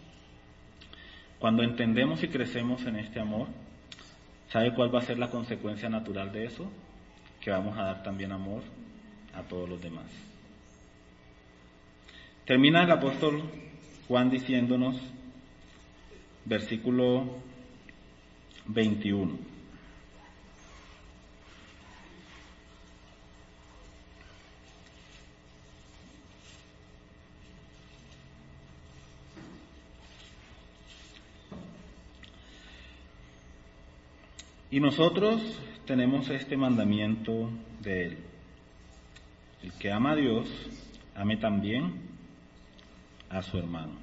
[1.46, 3.46] Cuando entendemos y crecemos en este amor,
[4.48, 6.68] ¿sabe cuál va a ser la consecuencia natural de eso?
[7.40, 8.64] Que vamos a dar también amor
[9.32, 10.06] a todos los demás.
[12.44, 13.44] Termina el apóstol
[14.08, 15.00] Juan diciéndonos,
[16.46, 17.36] versículo
[18.66, 19.38] 21.
[34.76, 35.40] Y nosotros
[35.86, 37.48] tenemos este mandamiento
[37.80, 38.18] de Él.
[39.62, 40.50] El que ama a Dios,
[41.14, 41.94] ame también
[43.30, 43.94] a su hermano.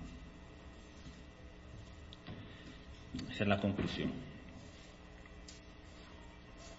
[3.30, 4.14] Esa es la conclusión.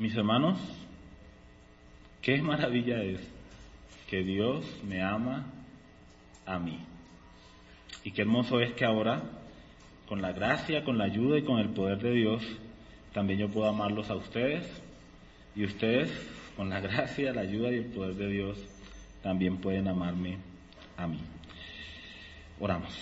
[0.00, 0.58] Mis hermanos,
[2.20, 3.20] qué maravilla es
[4.10, 5.46] que Dios me ama
[6.46, 6.80] a mí.
[8.02, 9.22] Y qué hermoso es que ahora,
[10.08, 12.42] con la gracia, con la ayuda y con el poder de Dios,
[13.14, 14.66] también yo puedo amarlos a ustedes.
[15.56, 16.10] Y ustedes,
[16.56, 18.58] con la gracia, la ayuda y el poder de Dios,
[19.22, 20.36] también pueden amarme
[20.98, 21.20] a mí.
[22.60, 22.92] Oramos.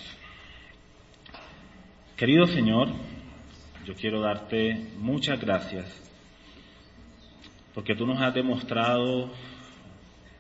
[2.17, 2.89] Querido Señor,
[3.85, 5.99] yo quiero darte muchas gracias
[7.75, 9.31] porque tú nos has demostrado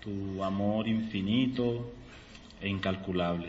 [0.00, 1.92] tu amor infinito
[2.60, 3.48] e incalculable.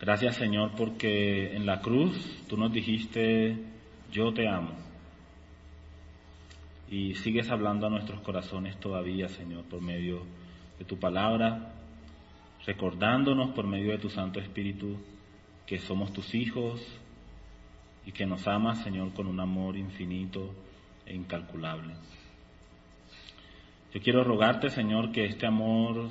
[0.00, 3.71] Gracias Señor porque en la cruz tú nos dijiste,
[4.12, 4.74] yo te amo.
[6.88, 10.22] Y sigues hablando a nuestros corazones todavía, Señor, por medio
[10.78, 11.72] de tu palabra,
[12.66, 14.98] recordándonos por medio de tu Santo Espíritu
[15.66, 16.80] que somos tus hijos
[18.04, 20.54] y que nos amas, Señor, con un amor infinito
[21.06, 21.94] e incalculable.
[23.94, 26.10] Yo quiero rogarte, Señor, que este amor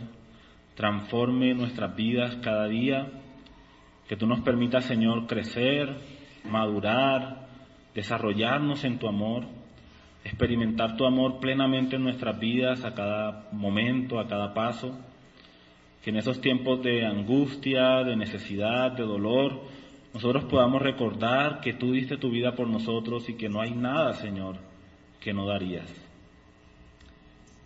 [0.76, 3.08] transforme nuestras vidas cada día,
[4.08, 5.96] que tú nos permitas, Señor, crecer,
[6.44, 7.51] madurar,
[7.94, 9.46] desarrollarnos en tu amor,
[10.24, 14.98] experimentar tu amor plenamente en nuestras vidas a cada momento, a cada paso,
[16.04, 19.62] que en esos tiempos de angustia, de necesidad, de dolor,
[20.14, 24.14] nosotros podamos recordar que tú diste tu vida por nosotros y que no hay nada,
[24.14, 24.58] Señor,
[25.20, 25.90] que no darías.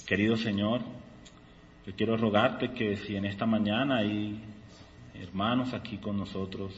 [0.05, 0.81] Querido Señor,
[1.87, 4.39] yo quiero rogarte que si en esta mañana hay
[5.15, 6.73] hermanos aquí con nosotros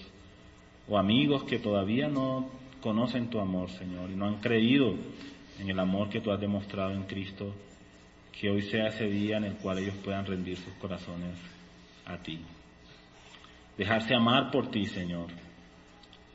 [0.87, 2.49] o amigos que todavía no
[2.87, 4.95] conocen tu amor, Señor, y no han creído
[5.59, 7.53] en el amor que tú has demostrado en Cristo,
[8.31, 11.37] que hoy sea ese día en el cual ellos puedan rendir sus corazones
[12.05, 12.39] a ti.
[13.77, 15.27] Dejarse amar por ti, Señor.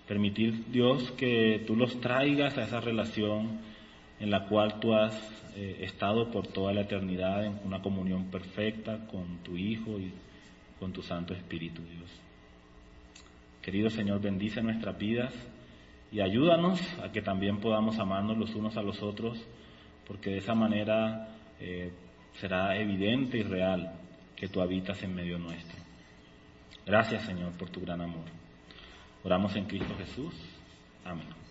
[0.07, 3.59] Permitir, Dios, que tú los traigas a esa relación
[4.21, 5.15] en la cual tú has
[5.57, 10.13] eh, estado por toda la eternidad en una comunión perfecta con tu Hijo y
[10.79, 12.11] con tu Santo Espíritu, Dios.
[13.63, 15.33] Querido Señor, bendice nuestras vidas
[16.13, 19.43] y ayúdanos a que también podamos amarnos los unos a los otros,
[20.07, 21.91] porque de esa manera eh,
[22.35, 23.95] será evidente y real
[24.37, 25.79] que tú habitas en medio nuestro.
[26.85, 28.25] Gracias, Señor, por tu gran amor.
[29.25, 30.35] Oramos en Cristo Jesús.
[31.05, 31.42] Amén.